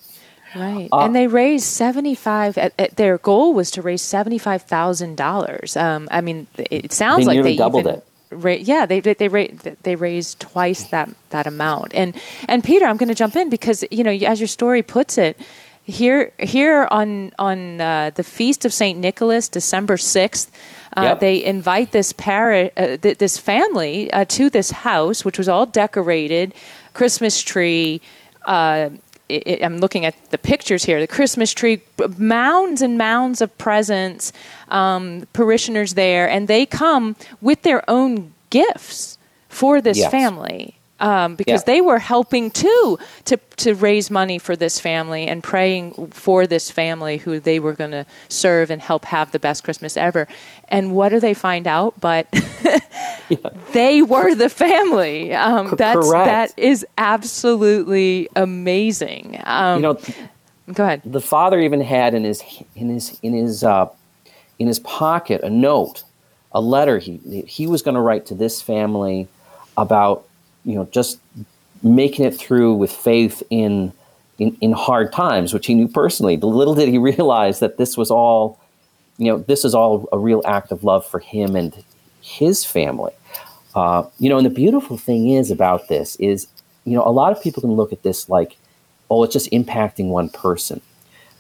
Right. 0.54 0.88
Uh, 0.90 1.00
and 1.00 1.14
they 1.14 1.26
raised 1.26 1.64
75 1.64 2.56
at, 2.56 2.72
at, 2.78 2.96
their 2.96 3.18
goal 3.18 3.52
was 3.52 3.70
to 3.72 3.82
raise 3.82 4.02
$75,000. 4.02 5.80
Um, 5.80 6.08
I 6.10 6.20
mean, 6.20 6.46
it 6.56 6.92
sounds 6.92 7.26
like 7.26 7.42
they 7.42 7.56
doubled 7.56 7.86
even, 7.86 7.96
it. 7.96 8.06
Ra- 8.36 8.52
yeah, 8.52 8.86
they 8.86 9.00
they 9.00 9.14
they, 9.14 9.76
they 9.82 9.96
raised 9.96 10.40
twice 10.40 10.84
that 10.84 11.08
that 11.30 11.46
amount. 11.46 11.94
And 11.94 12.14
and 12.48 12.62
Peter, 12.62 12.86
I'm 12.86 12.96
going 12.96 13.08
to 13.08 13.14
jump 13.14 13.36
in 13.36 13.50
because 13.50 13.84
you 13.90 14.04
know, 14.04 14.12
as 14.12 14.40
your 14.40 14.48
story 14.48 14.82
puts 14.82 15.18
it, 15.18 15.38
here 15.82 16.32
here 16.38 16.88
on 16.90 17.32
on 17.38 17.80
uh, 17.80 18.10
the 18.14 18.24
feast 18.24 18.64
of 18.64 18.72
Saint 18.72 18.98
Nicholas, 18.98 19.48
December 19.48 19.96
sixth, 19.96 20.50
uh, 20.96 21.02
yep. 21.02 21.20
They 21.20 21.44
invite 21.44 21.92
this 21.92 22.12
parrot, 22.14 22.72
uh, 22.76 22.96
th- 22.96 23.18
this 23.18 23.36
family, 23.36 24.10
uh, 24.12 24.24
to 24.24 24.48
this 24.48 24.70
house, 24.70 25.24
which 25.24 25.36
was 25.36 25.48
all 25.48 25.66
decorated, 25.66 26.54
Christmas 26.94 27.42
tree. 27.42 28.00
It, 29.28 29.46
it, 29.46 29.64
I'm 29.64 29.78
looking 29.78 30.04
at 30.04 30.30
the 30.30 30.38
pictures 30.38 30.84
here. 30.84 31.00
The 31.00 31.06
Christmas 31.06 31.52
tree, 31.52 31.82
mounds 32.16 32.82
and 32.82 32.96
mounds 32.96 33.40
of 33.40 33.56
presents, 33.58 34.32
um, 34.68 35.26
parishioners 35.32 35.94
there, 35.94 36.28
and 36.28 36.48
they 36.48 36.66
come 36.66 37.16
with 37.40 37.62
their 37.62 37.88
own 37.90 38.32
gifts 38.50 39.18
for 39.48 39.80
this 39.80 39.98
yes. 39.98 40.10
family 40.10 40.76
um, 41.00 41.36
because 41.36 41.62
yeah. 41.62 41.74
they 41.74 41.80
were 41.80 41.98
helping 41.98 42.50
too 42.50 42.98
to 43.26 43.38
to 43.56 43.74
raise 43.74 44.10
money 44.10 44.38
for 44.38 44.56
this 44.56 44.78
family 44.80 45.26
and 45.26 45.42
praying 45.42 46.08
for 46.08 46.46
this 46.46 46.70
family 46.70 47.18
who 47.18 47.40
they 47.40 47.58
were 47.58 47.72
going 47.72 47.90
to 47.90 48.06
serve 48.28 48.70
and 48.70 48.80
help 48.80 49.04
have 49.06 49.32
the 49.32 49.38
best 49.38 49.64
Christmas 49.64 49.96
ever. 49.96 50.26
And 50.68 50.94
what 50.94 51.10
do 51.10 51.20
they 51.20 51.34
find 51.34 51.66
out? 51.66 52.00
But 52.00 52.26
yeah. 53.28 53.36
they 53.72 54.02
were 54.02 54.34
the 54.34 54.48
family. 54.48 55.34
Um, 55.34 55.74
that's 55.76 55.98
Correct. 55.98 56.26
that 56.26 56.58
is 56.58 56.86
absolutely 56.96 58.28
amazing. 58.34 59.40
Um, 59.44 59.76
you 59.76 59.82
know, 59.82 59.98
go 60.72 60.84
ahead. 60.84 61.02
The 61.04 61.20
father 61.20 61.60
even 61.60 61.80
had 61.80 62.14
in 62.14 62.24
his 62.24 62.42
in 62.74 62.88
his 62.88 63.18
in 63.22 63.34
his 63.34 63.62
uh, 63.64 63.88
in 64.58 64.66
his 64.66 64.80
pocket 64.80 65.42
a 65.42 65.50
note, 65.50 66.04
a 66.52 66.60
letter 66.60 66.98
he 66.98 67.44
he 67.46 67.66
was 67.66 67.82
going 67.82 67.96
to 67.96 68.00
write 68.00 68.26
to 68.26 68.34
this 68.34 68.62
family 68.62 69.28
about 69.76 70.26
you 70.66 70.74
know, 70.74 70.86
just 70.90 71.18
making 71.82 72.26
it 72.26 72.36
through 72.36 72.74
with 72.74 72.92
faith 72.92 73.42
in, 73.48 73.92
in, 74.38 74.56
in 74.60 74.72
hard 74.72 75.12
times, 75.12 75.54
which 75.54 75.66
he 75.66 75.74
knew 75.74 75.88
personally. 75.88 76.36
Little 76.36 76.74
did 76.74 76.88
he 76.88 76.98
realize 77.12 77.60
that 77.60 77.78
this 77.78 77.96
was 77.96 78.10
all, 78.10 78.60
you 79.16 79.32
know, 79.32 79.38
this 79.38 79.64
is 79.64 79.74
all 79.74 80.08
a 80.12 80.18
real 80.18 80.42
act 80.44 80.72
of 80.72 80.84
love 80.84 81.06
for 81.06 81.20
him 81.20 81.56
and 81.56 81.82
his 82.20 82.64
family. 82.64 83.12
Uh, 83.74 84.04
you 84.18 84.28
know, 84.28 84.36
and 84.36 84.44
the 84.46 84.50
beautiful 84.50 84.98
thing 84.98 85.30
is 85.30 85.50
about 85.50 85.88
this 85.88 86.16
is, 86.16 86.48
you 86.84 86.94
know, 86.94 87.06
a 87.06 87.10
lot 87.10 87.32
of 87.32 87.42
people 87.42 87.60
can 87.60 87.72
look 87.72 87.92
at 87.92 88.02
this 88.02 88.28
like, 88.28 88.56
oh, 89.10 89.22
it's 89.22 89.32
just 89.32 89.50
impacting 89.52 90.08
one 90.08 90.28
person. 90.28 90.80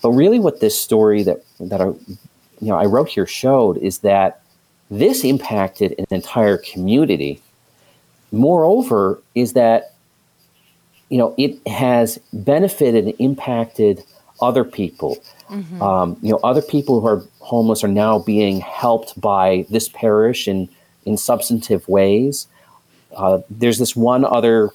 But 0.02 0.10
really, 0.10 0.38
what 0.38 0.60
this 0.60 0.78
story 0.78 1.22
that 1.22 1.42
that 1.58 1.80
I, 1.80 1.86
you 1.86 2.28
know, 2.60 2.76
I 2.76 2.84
wrote 2.84 3.08
here 3.08 3.26
showed 3.26 3.78
is 3.78 4.00
that 4.00 4.42
this 4.90 5.24
impacted 5.24 5.94
an 5.98 6.06
entire 6.10 6.58
community 6.58 7.42
moreover, 8.32 9.20
is 9.34 9.52
that 9.54 9.94
you 11.08 11.18
know 11.18 11.34
it 11.38 11.66
has 11.66 12.18
benefited 12.32 13.04
and 13.04 13.14
impacted 13.18 14.02
other 14.40 14.64
people. 14.64 15.18
Mm-hmm. 15.48 15.80
Um, 15.80 16.18
you 16.22 16.30
know, 16.32 16.40
other 16.42 16.62
people 16.62 17.00
who 17.00 17.06
are 17.06 17.22
homeless 17.40 17.84
are 17.84 17.88
now 17.88 18.18
being 18.18 18.60
helped 18.60 19.18
by 19.20 19.66
this 19.70 19.88
parish 19.88 20.48
in 20.48 20.68
in 21.04 21.16
substantive 21.16 21.88
ways. 21.88 22.48
Uh, 23.16 23.38
there's 23.48 23.78
this 23.78 23.94
one 23.96 24.24
other 24.24 24.70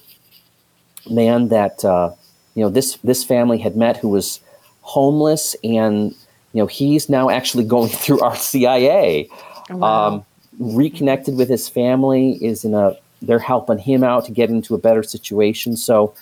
man 1.10 1.48
that 1.48 1.84
uh, 1.84 2.10
you 2.54 2.62
know 2.62 2.70
this 2.70 2.96
this 3.04 3.22
family 3.24 3.58
had 3.58 3.76
met 3.76 3.96
who 3.98 4.08
was 4.08 4.40
homeless, 4.80 5.54
and 5.62 6.12
you 6.52 6.60
know 6.62 6.66
he's 6.66 7.08
now 7.08 7.30
actually 7.30 7.64
going 7.76 7.90
through 7.90 8.18
RCIA. 8.18 9.28
Wow. 9.70 10.08
Um, 10.08 10.24
reconnected 10.58 11.36
with 11.36 11.48
his 11.48 11.66
family 11.68 12.32
is 12.44 12.62
in 12.64 12.74
a 12.74 12.94
they're 13.22 13.38
helping 13.38 13.78
him 13.78 14.04
out 14.04 14.24
to 14.26 14.32
get 14.32 14.50
into 14.50 14.74
a 14.74 14.78
better 14.78 15.02
situation. 15.02 15.76
So 15.76 16.14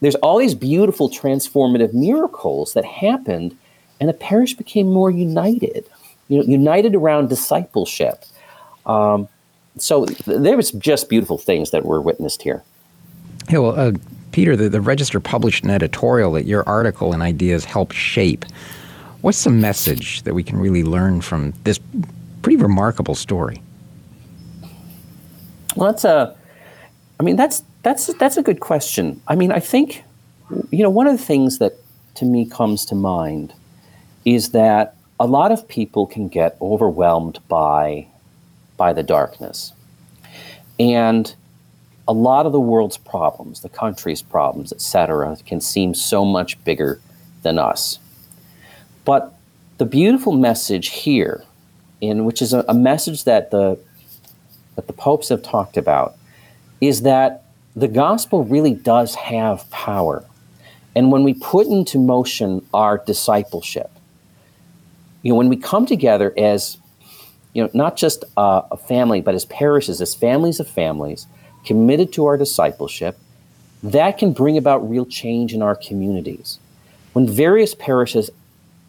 there's 0.00 0.16
all 0.16 0.38
these 0.38 0.54
beautiful 0.54 1.08
transformative 1.08 1.94
miracles 1.94 2.74
that 2.74 2.84
happened, 2.84 3.56
and 4.00 4.08
the 4.08 4.14
parish 4.14 4.54
became 4.54 4.88
more 4.88 5.10
united, 5.10 5.88
you 6.28 6.38
know, 6.38 6.44
united 6.44 6.94
around 6.94 7.28
discipleship. 7.28 8.24
Um, 8.84 9.28
so 9.78 10.04
there 10.26 10.56
was 10.56 10.72
just 10.72 11.08
beautiful 11.08 11.38
things 11.38 11.70
that 11.70 11.84
were 11.84 12.00
witnessed 12.00 12.42
here. 12.42 12.62
Yeah, 13.50 13.58
well, 13.58 13.78
uh, 13.78 13.92
Peter, 14.32 14.56
the, 14.56 14.68
the 14.68 14.80
Register 14.80 15.20
published 15.20 15.64
an 15.64 15.70
editorial 15.70 16.32
that 16.32 16.44
your 16.44 16.68
article 16.68 17.12
and 17.12 17.22
ideas 17.22 17.64
helped 17.64 17.94
shape. 17.94 18.44
What's 19.20 19.44
the 19.44 19.50
message 19.50 20.22
that 20.22 20.34
we 20.34 20.42
can 20.42 20.58
really 20.58 20.82
learn 20.82 21.20
from 21.20 21.54
this 21.64 21.80
pretty 22.42 22.56
remarkable 22.56 23.14
story? 23.14 23.62
Well, 25.76 25.90
that's 25.90 26.04
a. 26.04 26.36
I 27.18 27.22
mean, 27.22 27.36
that's 27.36 27.62
that's 27.82 28.12
that's 28.14 28.36
a 28.36 28.42
good 28.42 28.60
question. 28.60 29.20
I 29.28 29.34
mean, 29.34 29.52
I 29.52 29.60
think, 29.60 30.02
you 30.70 30.82
know, 30.82 30.90
one 30.90 31.06
of 31.06 31.16
the 31.16 31.24
things 31.24 31.58
that 31.58 31.74
to 32.16 32.24
me 32.24 32.46
comes 32.46 32.84
to 32.86 32.94
mind 32.94 33.52
is 34.24 34.50
that 34.50 34.96
a 35.20 35.26
lot 35.26 35.52
of 35.52 35.68
people 35.68 36.06
can 36.06 36.28
get 36.28 36.56
overwhelmed 36.60 37.38
by 37.48 38.06
by 38.76 38.92
the 38.92 39.02
darkness, 39.02 39.72
and 40.78 41.34
a 42.06 42.12
lot 42.12 42.46
of 42.46 42.52
the 42.52 42.60
world's 42.60 42.96
problems, 42.96 43.60
the 43.60 43.68
country's 43.68 44.22
problems, 44.22 44.72
etc., 44.72 45.36
can 45.46 45.60
seem 45.60 45.94
so 45.94 46.24
much 46.24 46.62
bigger 46.64 47.00
than 47.42 47.58
us. 47.58 47.98
But 49.04 49.34
the 49.78 49.84
beautiful 49.84 50.32
message 50.32 50.88
here, 50.88 51.44
in 52.00 52.24
which 52.24 52.42
is 52.42 52.52
a, 52.52 52.64
a 52.68 52.74
message 52.74 53.24
that 53.24 53.50
the 53.50 53.78
that 54.76 54.86
the 54.86 54.92
popes 54.92 55.28
have 55.28 55.42
talked 55.42 55.76
about 55.76 56.16
is 56.80 57.02
that 57.02 57.44
the 57.76 57.88
gospel 57.88 58.44
really 58.44 58.74
does 58.74 59.14
have 59.14 59.68
power. 59.70 60.24
And 60.94 61.10
when 61.10 61.24
we 61.24 61.34
put 61.34 61.66
into 61.66 61.98
motion 61.98 62.64
our 62.72 62.98
discipleship, 62.98 63.90
you 65.22 65.32
know, 65.32 65.36
when 65.36 65.48
we 65.48 65.56
come 65.56 65.86
together 65.86 66.32
as, 66.36 66.78
you 67.52 67.62
know, 67.62 67.70
not 67.74 67.96
just 67.96 68.24
a, 68.36 68.62
a 68.72 68.76
family, 68.76 69.20
but 69.20 69.34
as 69.34 69.44
parishes, 69.46 70.00
as 70.00 70.14
families 70.14 70.60
of 70.60 70.68
families, 70.68 71.26
committed 71.64 72.12
to 72.12 72.26
our 72.26 72.36
discipleship, 72.36 73.18
that 73.82 74.18
can 74.18 74.32
bring 74.32 74.56
about 74.56 74.88
real 74.88 75.06
change 75.06 75.52
in 75.52 75.62
our 75.62 75.74
communities. 75.74 76.58
When 77.12 77.28
various 77.28 77.74
parishes 77.74 78.30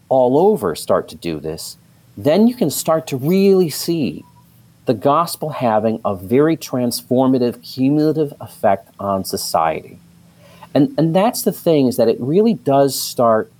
all 0.08 0.38
over 0.38 0.74
start 0.74 1.08
to 1.08 1.16
do 1.16 1.40
this, 1.40 1.76
then 2.16 2.46
you 2.46 2.54
can 2.54 2.70
start 2.70 3.06
to 3.08 3.16
really 3.16 3.68
see 3.68 4.24
the 4.86 4.94
gospel 4.94 5.50
having 5.50 6.00
a 6.04 6.14
very 6.14 6.56
transformative, 6.56 7.62
cumulative 7.62 8.32
effect 8.40 8.88
on 8.98 9.24
society. 9.24 9.98
And, 10.74 10.94
and 10.96 11.14
that's 11.14 11.42
the 11.42 11.52
thing 11.52 11.88
is 11.88 11.96
that 11.96 12.08
it 12.08 12.16
really 12.20 12.54
does 12.54 13.00
start 13.00 13.52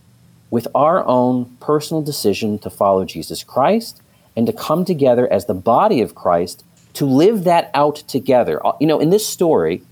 with 0.50 0.68
our 0.74 1.04
own 1.06 1.56
personal 1.60 2.02
decision 2.02 2.58
to 2.60 2.70
follow 2.70 3.04
Jesus 3.04 3.42
Christ 3.42 4.00
and 4.36 4.46
to 4.46 4.52
come 4.52 4.84
together 4.84 5.30
as 5.32 5.46
the 5.46 5.54
body 5.54 6.00
of 6.00 6.14
Christ 6.14 6.64
to 6.94 7.04
live 7.04 7.44
that 7.44 7.70
out 7.74 7.96
together. 7.96 8.64
Uh, 8.64 8.72
you 8.80 8.86
know, 8.86 9.00
in 9.00 9.10
this 9.10 9.26
story, 9.26 9.82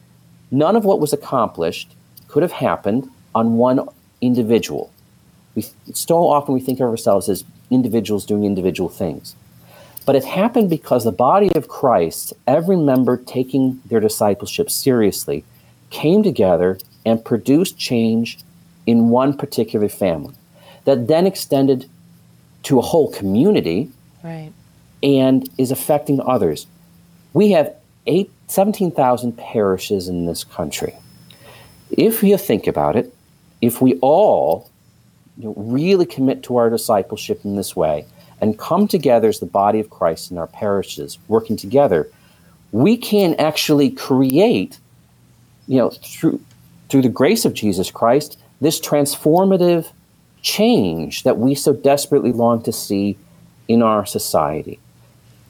none 0.51 0.77
of 0.77 0.85
what 0.85 1.01
was 1.01 1.13
accomplished 1.13 1.93
could 2.29 2.43
have 2.43 2.53
happened 2.53 3.11
on 3.35 3.57
one 3.57 3.89
individual. 4.21 4.93
We, 5.55 5.67
so 5.93 6.29
often 6.29 6.55
we 6.55 6.61
think 6.61 6.79
of 6.81 6.89
ourselves 6.89 7.29
as 7.29 7.45
individuals 7.71 8.25
doing 8.25 8.45
individual 8.45 8.89
things. 8.89 9.35
But 10.07 10.17
it 10.17 10.25
happened 10.25 10.69
because 10.69 11.05
the 11.05 11.13
body 11.13 11.51
of 11.55 11.69
Christ, 11.69 12.35
every 12.47 12.77
member 12.77 13.17
taking 13.17 13.81
their 13.87 14.01
discipleship 14.01 14.71
seriously, 14.71 15.45
came 15.91 16.23
together 16.23 16.79
and 17.07 17.25
produced 17.25 17.79
change 17.79 18.39
in 18.87 19.09
one 19.09 19.37
particular 19.37 19.89
family 19.89 20.35
that 20.85 21.09
then 21.09 21.27
extended 21.27 21.89
to 22.65 22.79
a 22.79 22.83
whole 22.83 23.11
community 23.13 23.91
right. 24.23 24.53
and 25.03 25.49
is 25.59 25.71
affecting 25.71 26.21
others. 26.21 26.67
We 27.33 27.51
have 27.53 27.75
eight, 28.07 28.31
17,000 28.49 29.37
parishes 29.37 30.09
in 30.09 30.27
this 30.27 30.45
country. 30.45 30.95
If 31.91 32.23
you 32.23 32.37
think 32.37 32.67
about 32.67 32.97
it, 32.97 33.15
if 33.61 33.81
we 33.81 33.95
all 34.01 34.71
you 35.39 35.45
know, 35.45 35.55
really 35.57 36.07
commit 36.07 36.43
to 36.45 36.57
our 36.57 36.71
discipleship 36.71 37.45
in 37.45 37.57
this 37.57 37.75
way 37.75 38.07
and 38.45 38.59
come 38.59 38.87
together 38.87 39.29
as 39.29 39.41
the 39.41 39.47
body 39.47 39.81
of 39.81 39.89
Christ 39.89 40.31
in 40.31 40.37
our 40.37 40.47
parishes, 40.47 41.19
working 41.29 41.57
together, 41.57 42.11
we 42.73 42.95
can 42.95 43.35
actually 43.37 43.91
create, 43.91 44.79
you 45.67 45.79
know, 45.79 45.89
through 45.89 46.43
through 46.91 47.01
the 47.01 47.09
grace 47.09 47.47
of 47.47 47.55
Jesus 47.55 47.91
Christ, 47.91 48.39
this 48.61 48.79
transformative 48.79 49.93
change 50.43 51.23
that 51.23 51.39
we 51.39 51.55
so 51.55 51.73
desperately 51.73 52.33
long 52.33 52.63
to 52.65 52.71
see 52.71 53.17
in 53.67 53.81
our 53.81 54.05
society. 54.05 54.79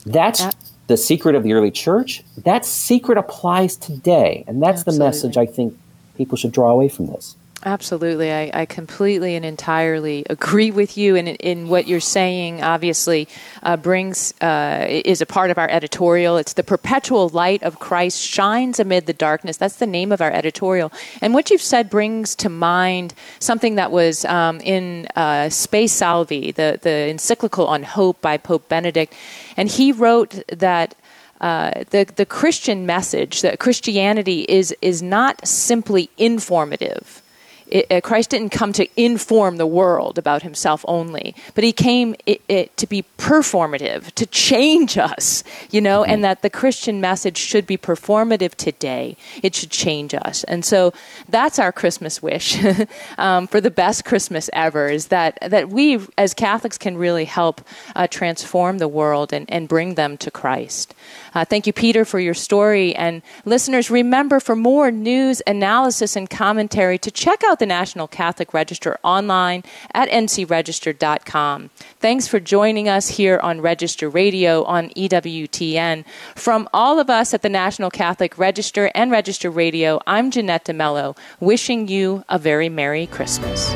That's 0.06 0.46
the 0.86 0.96
secret 0.96 1.34
of 1.34 1.42
the 1.42 1.52
early 1.52 1.72
church. 1.72 2.22
That 2.44 2.64
secret 2.64 3.18
applies 3.18 3.74
today, 3.74 4.44
and 4.46 4.62
that's 4.62 4.82
Absolutely. 4.82 4.98
the 4.98 5.04
message 5.04 5.36
I 5.36 5.46
think 5.46 5.76
people 6.16 6.38
should 6.38 6.52
draw 6.52 6.70
away 6.70 6.88
from 6.88 7.06
this. 7.06 7.34
Absolutely. 7.66 8.30
I, 8.30 8.50
I, 8.52 8.66
completely 8.66 9.36
and 9.36 9.44
entirely 9.44 10.26
agree 10.30 10.70
with 10.70 10.98
you. 10.98 11.16
And 11.16 11.28
in, 11.28 11.36
in 11.36 11.68
what 11.68 11.86
you're 11.86 11.98
saying, 11.98 12.62
obviously, 12.62 13.26
uh, 13.62 13.78
brings, 13.78 14.34
uh, 14.42 14.84
is 14.86 15.22
a 15.22 15.26
part 15.26 15.50
of 15.50 15.56
our 15.56 15.68
editorial. 15.70 16.36
It's 16.36 16.52
the 16.52 16.62
perpetual 16.62 17.30
light 17.30 17.62
of 17.62 17.78
Christ 17.78 18.20
shines 18.20 18.78
amid 18.78 19.06
the 19.06 19.14
darkness. 19.14 19.56
That's 19.56 19.76
the 19.76 19.86
name 19.86 20.12
of 20.12 20.20
our 20.20 20.30
editorial. 20.30 20.92
And 21.22 21.32
what 21.32 21.50
you've 21.50 21.62
said 21.62 21.88
brings 21.88 22.34
to 22.36 22.50
mind 22.50 23.14
something 23.38 23.76
that 23.76 23.90
was 23.90 24.26
um, 24.26 24.60
in 24.60 25.06
uh, 25.16 25.48
Spe 25.48 25.88
Salvi, 25.88 26.52
the, 26.52 26.78
the 26.82 27.08
encyclical 27.08 27.66
on 27.66 27.82
hope 27.82 28.20
by 28.20 28.36
Pope 28.36 28.68
Benedict. 28.68 29.14
And 29.56 29.70
he 29.70 29.92
wrote 29.92 30.42
that. 30.48 30.94
Uh, 31.40 31.82
the 31.90 32.04
the 32.16 32.24
Christian 32.24 32.86
message 32.86 33.42
that 33.42 33.58
Christianity 33.58 34.46
is 34.48 34.74
is 34.80 35.02
not 35.02 35.46
simply 35.46 36.08
informative 36.16 37.23
it, 37.68 37.90
uh, 37.90 38.00
Christ 38.00 38.30
didn't 38.30 38.50
come 38.50 38.72
to 38.74 38.88
inform 38.96 39.56
the 39.56 39.66
world 39.66 40.18
about 40.18 40.42
himself 40.42 40.84
only, 40.86 41.34
but 41.54 41.64
he 41.64 41.72
came 41.72 42.14
it, 42.26 42.42
it, 42.48 42.76
to 42.76 42.86
be 42.86 43.04
performative, 43.18 44.12
to 44.12 44.26
change 44.26 44.98
us, 44.98 45.44
you 45.70 45.80
know, 45.80 46.02
mm-hmm. 46.02 46.12
and 46.12 46.24
that 46.24 46.42
the 46.42 46.50
Christian 46.50 47.00
message 47.00 47.36
should 47.36 47.66
be 47.66 47.76
performative 47.76 48.54
today. 48.54 49.16
It 49.42 49.54
should 49.54 49.70
change 49.70 50.14
us. 50.14 50.44
And 50.44 50.64
so 50.64 50.92
that's 51.28 51.58
our 51.58 51.72
Christmas 51.72 52.22
wish 52.22 52.58
um, 53.18 53.46
for 53.46 53.60
the 53.60 53.70
best 53.70 54.04
Christmas 54.04 54.50
ever 54.52 54.88
is 54.88 55.08
that, 55.08 55.38
that 55.40 55.68
we 55.70 56.00
as 56.18 56.34
Catholics 56.34 56.78
can 56.78 56.96
really 56.96 57.24
help 57.24 57.60
uh, 57.96 58.06
transform 58.06 58.78
the 58.78 58.88
world 58.88 59.32
and, 59.32 59.50
and 59.50 59.68
bring 59.68 59.94
them 59.94 60.16
to 60.18 60.30
Christ. 60.30 60.94
Uh, 61.34 61.44
thank 61.44 61.66
you, 61.66 61.72
Peter, 61.72 62.04
for 62.04 62.20
your 62.20 62.34
story. 62.34 62.94
And 62.94 63.22
listeners, 63.44 63.90
remember 63.90 64.38
for 64.38 64.54
more 64.54 64.90
news, 64.90 65.42
analysis, 65.46 66.16
and 66.16 66.30
commentary 66.30 66.98
to 66.98 67.10
check 67.10 67.42
out 67.54 67.60
the 67.60 67.66
National 67.66 68.08
Catholic 68.08 68.52
Register 68.52 68.98
online 69.04 69.62
at 69.94 70.08
ncregister.com. 70.08 71.70
Thanks 72.00 72.26
for 72.26 72.40
joining 72.40 72.88
us 72.88 73.08
here 73.10 73.38
on 73.38 73.60
Register 73.60 74.10
Radio 74.10 74.64
on 74.64 74.88
EWTN. 74.90 76.04
From 76.34 76.68
all 76.74 76.98
of 76.98 77.08
us 77.08 77.32
at 77.32 77.42
the 77.42 77.48
National 77.48 77.90
Catholic 77.90 78.36
Register 78.36 78.90
and 78.92 79.12
Register 79.12 79.50
Radio, 79.50 80.00
I'm 80.04 80.32
Jeanette 80.32 80.64
DeMello, 80.64 81.16
wishing 81.38 81.86
you 81.86 82.24
a 82.28 82.40
very 82.40 82.68
Merry 82.68 83.06
Christmas. 83.06 83.72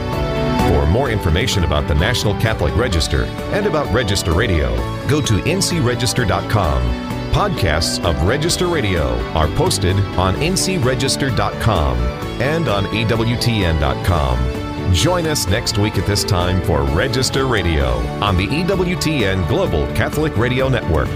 For 0.66 0.84
more 0.86 1.10
information 1.10 1.62
about 1.62 1.86
the 1.86 1.94
National 1.94 2.34
Catholic 2.40 2.74
Register 2.76 3.26
and 3.54 3.66
about 3.66 3.86
Register 3.92 4.32
Radio, 4.32 4.74
go 5.06 5.20
to 5.20 5.34
ncregister.com 5.34 7.07
Podcasts 7.32 8.02
of 8.04 8.22
Register 8.22 8.66
Radio 8.66 9.14
are 9.34 9.48
posted 9.48 9.96
on 10.16 10.34
ncregister.com 10.36 11.96
and 12.40 12.68
on 12.68 12.84
EWTN.com. 12.86 14.94
Join 14.94 15.26
us 15.26 15.46
next 15.48 15.78
week 15.78 15.98
at 15.98 16.06
this 16.06 16.24
time 16.24 16.62
for 16.62 16.82
Register 16.82 17.46
Radio 17.46 17.96
on 18.22 18.36
the 18.36 18.46
EWTN 18.46 19.46
Global 19.48 19.86
Catholic 19.94 20.36
Radio 20.36 20.68
Network. 20.68 21.08